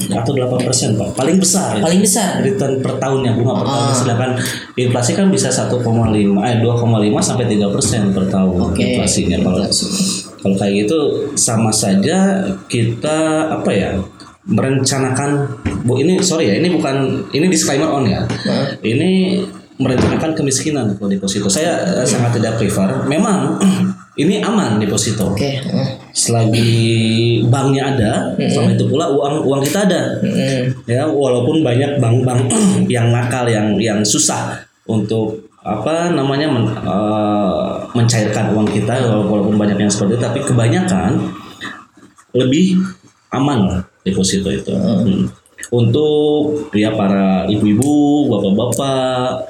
atau 0.09 0.31
8 0.33 0.57
persen, 0.59 0.97
Pak. 0.97 1.13
Paling 1.13 1.37
besar. 1.37 1.77
paling 1.77 2.01
besar 2.01 2.41
return 2.41 2.81
per 2.81 2.97
tahunnya 2.97 3.37
bunga 3.37 3.53
per 3.55 3.65
Ah. 3.65 3.73
tahun 3.75 3.93
sedangkan 3.93 4.31
inflasi 4.75 5.13
kan 5.13 5.29
bisa 5.29 5.53
1,5 5.53 6.33
eh 6.41 6.57
2,5 6.57 7.21
sampai 7.21 7.45
3 7.45 7.69
persen 7.69 8.09
per 8.09 8.25
tahun 8.25 8.57
Oke. 8.57 8.81
inflasinya 8.81 9.37
kalau 9.39 9.61
kalau 10.41 10.55
kayak 10.57 10.73
gitu 10.81 10.99
sama 11.35 11.69
saja 11.69 12.41
kita 12.65 13.17
apa 13.51 13.69
ya 13.69 14.01
merencanakan 14.43 15.45
bu 15.83 15.97
ini 15.97 16.19
sorry 16.19 16.49
ya 16.49 16.55
ini 16.57 16.67
bukan 16.69 17.21
ini 17.31 17.47
disclaimer 17.47 17.87
on 17.87 18.03
ya 18.03 18.25
ini 18.81 19.39
merencanakan 19.73 20.33
kemiskinan 20.33 20.93
kalau 20.93 21.07
deposito 21.07 21.47
saya 21.47 22.01
eh, 22.01 22.03
sangat 22.03 22.37
tidak 22.37 22.57
prefer 22.57 23.05
memang 23.05 23.55
ini 24.13 24.39
aman 24.45 24.77
deposito. 24.77 25.33
Oke 25.33 25.57
mm. 25.57 26.13
selagi 26.13 26.71
banknya 27.49 27.83
ada 27.97 28.11
selama 28.37 28.69
itu 28.77 28.85
pula 28.85 29.05
uang 29.09 29.35
uang 29.49 29.61
kita 29.65 29.89
ada. 29.89 30.01
Mm. 30.21 30.85
ya 30.85 31.03
walaupun 31.09 31.65
banyak 31.65 31.97
bank-bank 31.97 32.53
yang 32.93 33.09
nakal 33.09 33.49
yang 33.49 33.73
yang 33.81 34.05
susah 34.05 34.61
untuk 34.85 35.49
apa 35.63 36.11
namanya 36.11 36.51
men- 36.51 36.75
eh, 36.75 37.71
mencairkan 37.95 38.51
uang 38.51 38.67
kita 38.67 38.99
walaupun 39.07 39.55
banyak 39.55 39.79
yang 39.79 39.91
seperti 39.91 40.19
itu 40.19 40.21
tapi 40.21 40.39
kebanyakan 40.43 41.11
lebih 42.35 42.83
aman 43.31 43.59
lah 43.65 43.81
deposito 44.03 44.51
itu. 44.51 44.73
Hmm. 44.75 45.25
untuk 45.71 46.67
ya 46.75 46.91
para 46.91 47.47
ibu-ibu 47.47 48.27
bapak-bapak 48.27 49.47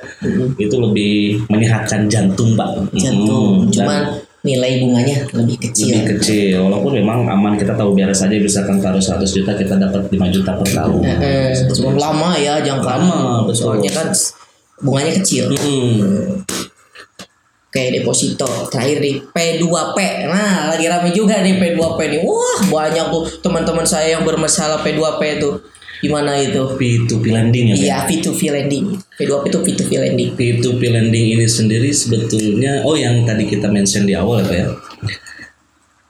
itu 0.62 0.76
lebih 0.78 1.41
menyehatkan 1.49 2.06
jantung 2.06 2.54
pak. 2.54 2.69
Jantung. 2.93 3.65
Hmm, 3.65 3.73
dan- 3.73 3.89
cuman 3.89 4.04
nilai 4.43 4.84
bunganya 4.84 5.23
lebih 5.32 5.56
kecil. 5.56 5.95
Lebih 5.95 6.19
kecil 6.19 6.60
walaupun 6.67 6.99
memang 6.99 7.23
aman 7.32 7.56
kita 7.56 7.79
tahu 7.79 7.95
biar 7.95 8.12
saja 8.12 8.36
misalkan 8.36 8.84
taruh 8.84 8.99
100 8.99 9.23
juta 9.23 9.56
kita 9.56 9.79
dapat 9.79 10.12
5 10.12 10.36
juta 10.36 10.51
per 10.60 10.67
tahun. 10.67 11.01
Eh, 11.23 11.51
cuma 11.71 11.95
lama 11.95 12.36
ya 12.36 12.60
jangka. 12.60 12.91
Lama, 12.99 13.47
betul. 13.47 13.79
soalnya 13.79 13.91
kan 13.95 14.08
bunganya 14.84 15.15
kecil. 15.23 15.47
Mm-mm. 15.47 16.43
Oke 17.73 17.89
deposito 17.89 18.69
terakhir 18.69 19.01
nih 19.01 19.17
P2P 19.34 19.97
nah 20.29 20.69
lagi 20.69 20.86
rame 20.86 21.10
juga 21.10 21.41
nih 21.41 21.58
P2P 21.58 21.99
nih. 22.06 22.19
Wah 22.27 22.60
banyak 22.67 23.06
tuh 23.10 23.23
teman-teman 23.41 23.88
saya 23.88 24.19
yang 24.19 24.27
bermasalah 24.27 24.84
P2P 24.86 25.41
itu 25.41 25.49
gimana 26.03 26.35
itu? 26.35 26.61
P2P 26.75 27.25
lending 27.31 27.65
ya 27.71 27.75
iya 27.79 27.97
P2P 28.03 28.41
lending 28.51 28.99
P2P 29.15 29.43
itu 29.47 29.59
P2P 29.63 29.91
lending 30.03 30.29
P2P 30.35 30.81
lending 30.91 31.25
ini 31.39 31.47
sendiri 31.47 31.89
sebetulnya 31.95 32.83
oh 32.83 32.99
yang 32.99 33.23
tadi 33.23 33.47
kita 33.47 33.71
mention 33.71 34.03
di 34.03 34.11
awal 34.11 34.43
ya 34.43 34.67
ya 34.67 34.67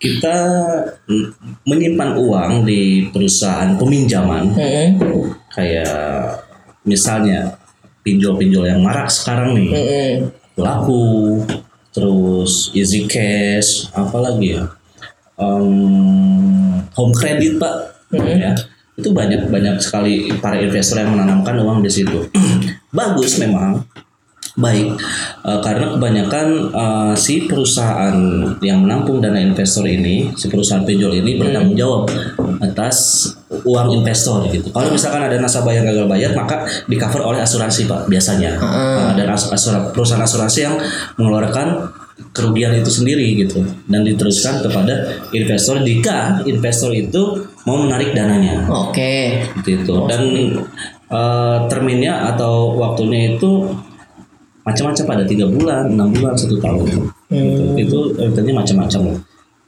kita 0.04 0.36
menyimpan 1.64 2.20
uang 2.20 2.68
di 2.68 3.08
perusahaan 3.08 3.72
peminjaman. 3.80 4.52
Mm-mm. 4.52 4.90
kayak 5.56 6.44
misalnya 6.84 7.56
pinjol-pinjol 8.04 8.68
yang 8.68 8.84
marak 8.84 9.08
sekarang 9.08 9.56
nih. 9.56 9.72
Mm-mm. 9.72 10.14
laku 10.60 11.40
terus 11.96 12.76
easy 12.76 13.08
cash 13.08 13.88
apalagi 13.96 14.60
ya? 14.60 14.68
Em, 15.40 15.72
home 16.92 17.16
credit 17.16 17.56
pak. 17.56 17.96
Ya 18.12 18.60
itu 18.94 19.10
banyak 19.10 19.50
banyak 19.50 19.82
sekali 19.82 20.30
para 20.38 20.58
investor 20.58 21.02
yang 21.02 21.14
menanamkan 21.14 21.58
uang 21.60 21.82
di 21.82 21.90
situ. 21.90 22.30
Bagus 22.94 23.42
memang. 23.42 23.82
Baik. 24.54 24.86
Eh, 25.42 25.60
karena 25.66 25.98
kebanyakan 25.98 26.48
eh, 26.70 27.14
si 27.18 27.50
perusahaan 27.50 28.14
yang 28.62 28.86
menampung 28.86 29.18
dana 29.18 29.42
investor 29.42 29.82
ini 29.84 30.30
si 30.38 30.46
perusahaan 30.46 30.86
pinjol 30.86 31.10
ini 31.10 31.42
bertanggung 31.42 31.74
jawab 31.74 32.06
atas 32.62 33.26
uang 33.66 33.98
investor 33.98 34.46
gitu. 34.54 34.70
Kalau 34.70 34.94
misalkan 34.94 35.26
ada 35.26 35.42
nasabah 35.42 35.74
yang 35.74 35.90
gagal 35.90 36.06
bayar 36.06 36.32
maka 36.38 36.70
di 36.86 36.94
cover 36.96 37.26
oleh 37.26 37.42
asuransi 37.42 37.90
pak 37.90 38.06
biasanya. 38.06 38.54
Eh, 38.62 39.12
dan 39.18 39.34
as- 39.34 39.50
asura- 39.50 39.90
perusahaan 39.90 40.22
asuransi 40.22 40.60
yang 40.62 40.78
mengeluarkan 41.18 41.90
kerugian 42.30 42.78
itu 42.78 42.94
sendiri 42.94 43.26
gitu. 43.42 43.58
Dan 43.90 44.06
diteruskan 44.06 44.62
kepada 44.62 45.18
investor. 45.34 45.82
Jika 45.82 46.46
investor 46.46 46.94
itu 46.94 47.42
mau 47.64 47.84
menarik 47.84 48.12
dananya. 48.12 48.68
Oke. 48.68 49.44
Seperti 49.48 49.72
itu. 49.84 49.96
Dan 50.08 50.24
eh, 51.12 51.58
terminnya 51.72 52.34
atau 52.36 52.76
waktunya 52.76 53.36
itu 53.36 53.72
macam-macam 54.64 55.04
pada 55.04 55.24
tiga 55.28 55.46
bulan 55.52 55.92
enam 55.92 56.12
bulan 56.16 56.36
satu 56.40 56.56
tahun. 56.60 56.88
Gitu. 57.34 57.64
itu 57.80 58.00
returnnya 58.16 58.56
macam-macam. 58.56 59.02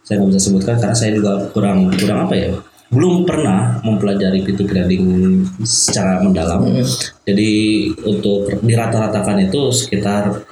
Saya 0.05 0.21
nggak 0.21 0.29
bisa 0.31 0.41
sebutkan 0.47 0.75
karena 0.77 0.95
saya 0.95 1.11
juga 1.17 1.33
kurang 1.49 1.89
kurang 1.97 2.29
apa 2.29 2.35
ya 2.37 2.49
belum 2.93 3.25
pernah 3.25 3.81
mempelajari 3.81 4.45
P2P 4.45 4.69
lending 4.71 5.05
secara 5.65 6.21
mendalam. 6.21 6.63
Jadi 7.25 7.51
untuk 8.05 8.61
dirata-ratakan 8.61 9.49
itu 9.49 9.73
sekitar 9.73 10.45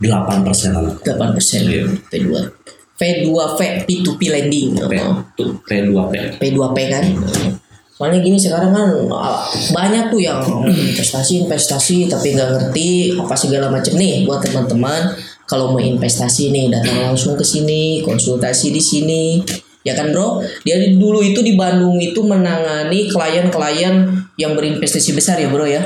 8 0.00 0.42
persen. 0.42 0.72
8 0.74 1.36
persen. 1.36 1.62
P2 2.08 2.63
P2P 3.04 3.60
P2P 3.84 4.20
lending 4.26 4.68
P, 4.80 4.92
Oh. 4.96 5.20
P2P 5.60 6.40
P2P 6.40 6.78
kan? 6.88 7.04
Soalnya 7.94 8.18
gini 8.18 8.34
sekarang 8.34 8.72
kan 8.72 8.88
ah, 9.12 9.44
banyak 9.70 10.08
tuh 10.08 10.18
yang 10.18 10.40
investasi 10.64 11.44
investasi 11.44 12.08
tapi 12.08 12.32
nggak 12.32 12.48
ngerti 12.50 12.88
apa 13.14 13.36
segala 13.36 13.68
macam. 13.68 13.92
Nih 13.94 14.24
buat 14.24 14.40
teman-teman 14.40 15.12
kalau 15.44 15.70
mau 15.70 15.78
investasi 15.78 16.48
nih 16.50 16.72
datang 16.72 17.12
langsung 17.12 17.36
ke 17.36 17.44
sini 17.44 18.00
konsultasi 18.00 18.72
di 18.72 18.80
sini. 18.80 19.24
Ya 19.84 19.92
kan 19.92 20.10
bro? 20.10 20.40
Dia 20.64 20.80
di- 20.80 20.96
dulu 20.96 21.20
itu 21.20 21.38
di 21.38 21.54
Bandung 21.54 22.00
itu 22.00 22.16
menangani 22.18 23.04
klien-klien 23.04 23.94
yang 24.34 24.56
berinvestasi 24.56 25.12
besar 25.12 25.36
ya 25.36 25.52
bro 25.52 25.62
ya? 25.62 25.84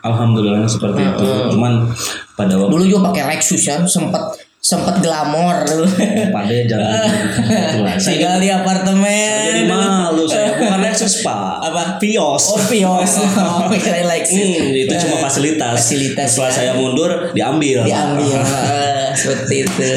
Alhamdulillah 0.00 0.64
seperti 0.64 1.02
itu. 1.02 1.26
Cuman 1.52 1.92
pada 2.32 2.56
waktu 2.56 2.72
dulu 2.72 2.84
juga 2.86 3.12
pakai 3.12 3.36
Lexus 3.36 3.68
ya 3.68 3.82
sempat 3.84 4.32
sempat 4.60 5.00
glamor 5.00 5.64
dulu 5.64 5.88
pada 6.28 6.52
jangan 6.68 7.08
saya 7.96 8.20
tinggal 8.20 8.36
di 8.36 8.52
apartemen 8.52 9.40
jadi 9.48 9.64
malu 9.64 10.28
saya 10.28 10.52
bukan 10.60 10.80
Lexus 10.84 11.24
pak 11.24 11.64
Apa? 11.64 11.96
Vios 11.96 12.44
Oh 12.52 12.60
Vios, 12.68 13.12
oh, 13.40 13.70
kirain 13.72 14.04
Lexus. 14.04 14.36
Hmm, 14.36 14.74
itu 14.74 14.94
cuma 15.06 15.16
fasilitas. 15.22 15.76
Fasilitas, 15.80 16.28
Setelah 16.34 16.50
ya. 16.50 16.56
saya 16.56 16.72
mundur 16.74 17.10
diambil. 17.32 17.86
diambil 17.86 18.40
Eh, 18.42 19.10
seperti 19.14 19.54
itu. 19.64 19.92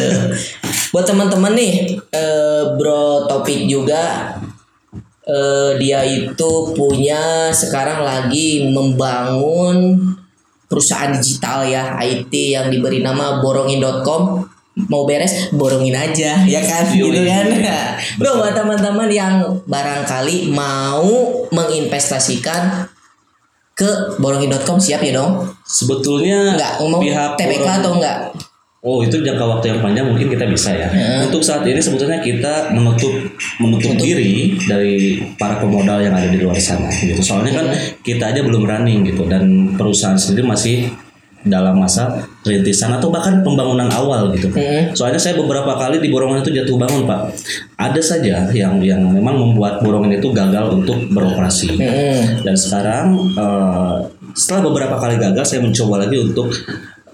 Buat 0.94 1.10
teman-teman 1.10 1.54
nih, 1.58 1.98
eh, 1.98 2.64
Bro 2.78 3.26
Topik 3.26 3.66
juga 3.66 4.36
eh, 5.26 5.72
dia 5.82 6.06
itu 6.06 6.52
punya 6.76 7.50
sekarang 7.50 8.04
lagi 8.06 8.70
membangun 8.70 9.98
perusahaan 10.68 11.14
digital 11.14 11.66
ya 11.66 11.98
IT 12.02 12.34
yang 12.34 12.68
diberi 12.70 13.02
nama 13.02 13.42
borongin.com. 13.42 14.53
mau 14.74 15.06
beres 15.06 15.54
borongin 15.54 15.94
aja 15.94 16.42
ya 16.50 16.62
kan 16.66 16.90
Yoi. 16.90 17.14
gitu 17.14 17.22
kan 17.30 17.46
Bro 18.20 18.42
buat 18.42 18.58
teman-teman 18.58 19.10
yang 19.10 19.36
barangkali 19.70 20.50
mau 20.50 21.06
menginvestasikan 21.54 22.90
ke 23.74 24.18
borongin.com 24.22 24.78
siap 24.78 25.02
ya 25.02 25.18
dong 25.18 25.46
Sebetulnya 25.66 26.58
enggak 26.58 26.74
mau 26.82 27.02
pihak 27.02 27.38
TPK 27.38 27.62
Borong- 27.62 27.78
atau 27.82 27.92
enggak 27.98 28.18
Oh 28.84 29.00
itu 29.00 29.24
jangka 29.24 29.48
waktu 29.48 29.72
yang 29.72 29.80
panjang 29.80 30.04
mungkin 30.12 30.28
kita 30.28 30.44
bisa 30.44 30.76
ya. 30.76 30.92
Ya. 30.92 31.24
Untuk 31.24 31.40
saat 31.40 31.64
ini 31.64 31.80
sebetulnya 31.80 32.20
kita 32.20 32.76
menutup 32.76 33.16
menutup 33.56 33.96
diri 33.96 34.60
dari 34.60 35.24
para 35.40 35.56
pemodal 35.56 36.04
yang 36.04 36.12
ada 36.12 36.28
di 36.28 36.36
luar 36.44 36.60
sana 36.60 36.92
gitu. 36.92 37.16
Soalnya 37.24 37.64
kan 37.64 37.72
kita 38.04 38.36
aja 38.36 38.44
belum 38.44 38.68
running 38.68 39.08
gitu 39.08 39.24
dan 39.32 39.72
perusahaan 39.80 40.20
sendiri 40.20 40.44
masih 40.44 40.92
dalam 41.44 41.76
masa 41.76 42.24
rintisan 42.48 42.96
atau 42.96 43.12
bahkan 43.12 43.44
pembangunan 43.44 43.92
awal 43.92 44.32
gitu. 44.32 44.48
Mm. 44.52 44.96
Soalnya 44.96 45.20
saya 45.20 45.36
beberapa 45.36 45.76
kali 45.76 46.00
di 46.00 46.08
Borongan 46.08 46.40
itu 46.40 46.56
jatuh 46.56 46.80
bangun 46.80 47.04
pak. 47.04 47.36
Ada 47.76 48.02
saja 48.02 48.48
yang 48.56 48.80
yang 48.80 49.04
memang 49.04 49.36
membuat 49.36 49.84
Borongan 49.84 50.16
itu 50.16 50.32
gagal 50.32 50.80
untuk 50.80 51.04
beroperasi. 51.12 51.76
Mm-mm. 51.76 52.48
Dan 52.48 52.56
sekarang 52.56 53.06
eh, 53.36 53.96
setelah 54.34 54.72
beberapa 54.72 54.96
kali 54.98 55.20
gagal 55.20 55.46
saya 55.46 55.62
mencoba 55.62 56.08
lagi 56.08 56.18
untuk 56.24 56.50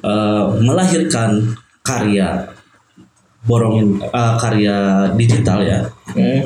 eh, 0.06 0.46
melahirkan 0.62 1.58
karya 1.82 2.46
borongin 3.50 3.98
eh, 3.98 4.36
karya 4.38 4.78
digital 5.18 5.62
ya 5.66 5.80
Mm. 6.10 6.42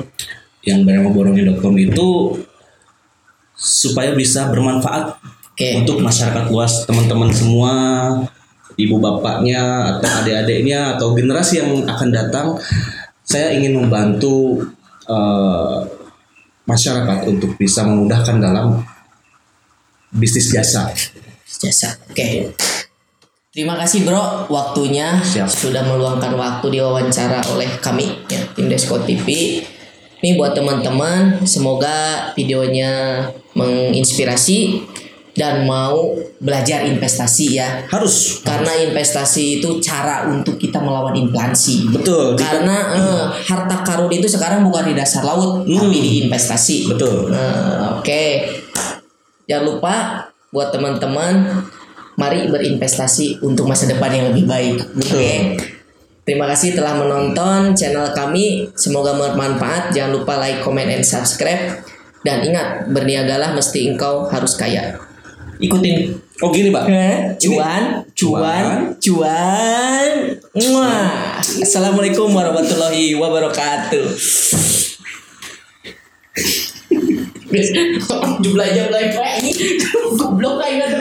yang 0.67 0.83
bernama 0.83 1.15
borongin.com 1.15 1.71
itu 1.79 2.35
supaya 3.55 4.11
bisa 4.11 4.51
bermanfaat 4.51 5.15
Oke. 5.53 5.85
untuk 5.85 6.01
masyarakat 6.01 6.49
luas 6.49 6.89
teman-teman 6.89 7.29
semua 7.29 7.71
ibu 8.73 8.97
bapaknya 8.97 9.93
atau 9.97 10.09
adik-adiknya 10.25 10.97
atau 10.97 11.13
generasi 11.13 11.61
yang 11.61 11.85
akan 11.85 12.09
datang 12.09 12.57
saya 13.21 13.53
ingin 13.53 13.77
membantu 13.77 14.65
eh, 15.05 15.77
masyarakat 16.65 17.29
untuk 17.29 17.53
bisa 17.61 17.85
memudahkan 17.85 18.41
dalam 18.41 18.81
bisnis 20.09 20.49
jasa. 20.49 20.89
Jasa. 21.45 22.01
Oke. 22.09 22.53
Terima 23.53 23.77
kasih 23.77 24.09
bro 24.09 24.49
waktunya. 24.49 25.21
Siap. 25.21 25.45
sudah 25.45 25.85
meluangkan 25.85 26.33
waktu 26.33 26.81
diwawancara 26.81 27.45
oleh 27.53 27.69
kami 27.77 28.25
ya 28.25 28.41
tim 28.57 28.65
Desko 28.65 28.97
TV 29.05 29.61
ini 30.23 30.39
buat 30.39 30.57
teman-teman 30.57 31.45
semoga 31.45 32.31
videonya 32.33 33.21
menginspirasi 33.53 34.81
dan 35.33 35.65
mau 35.65 36.13
belajar 36.37 36.85
investasi 36.85 37.57
ya 37.57 37.89
harus 37.89 38.45
karena 38.45 38.69
investasi 38.85 39.57
itu 39.57 39.81
cara 39.81 40.29
untuk 40.29 40.61
kita 40.61 40.77
melawan 40.77 41.17
inflasi 41.17 41.89
betul 41.89 42.37
karena 42.37 42.93
eh, 42.93 43.23
harta 43.49 43.81
karun 43.81 44.13
itu 44.13 44.29
sekarang 44.29 44.61
bukan 44.61 44.93
di 44.93 44.95
dasar 44.97 45.25
laut 45.25 45.65
Hmm. 45.65 45.79
tapi 45.79 45.97
di 45.97 46.11
investasi 46.27 46.93
betul 46.93 47.33
Nah, 47.33 47.99
oke. 47.99 48.25
Jangan 49.49 49.65
lupa 49.65 49.95
buat 50.53 50.69
teman-teman 50.71 51.65
mari 52.15 52.47
berinvestasi 52.47 53.41
untuk 53.41 53.65
masa 53.65 53.89
depan 53.89 54.13
yang 54.13 54.25
lebih 54.31 54.45
baik. 54.45 54.77
Oke. 55.01 55.57
Terima 56.23 56.47
kasih 56.47 56.77
telah 56.77 56.95
menonton 56.95 57.75
channel 57.75 58.15
kami. 58.15 58.71
Semoga 58.79 59.11
bermanfaat. 59.17 59.91
Jangan 59.91 60.11
lupa 60.15 60.39
like, 60.39 60.63
comment, 60.63 60.87
and 60.87 61.03
subscribe. 61.03 61.83
Dan 62.23 62.39
ingat, 62.47 62.87
berniagalah 62.87 63.51
mesti 63.51 63.91
engkau 63.91 64.31
harus 64.31 64.55
kaya. 64.55 64.95
Ikutin. 65.63 66.11
oh 66.43 66.51
gini 66.51 66.75
pak 66.75 66.83
Cuan, 67.39 68.03
cuan, 68.11 68.91
cuan. 68.99 70.11
Muah. 70.51 71.39
Assalamualaikum 71.39 72.27
warahmatullahi 72.35 73.15
wabarakatuh. 73.15 74.05
Jumlah 78.43 78.67
jumlah 78.73 79.01
ini 79.39 79.51
goblok 80.17 80.57
kayak. 80.59 80.99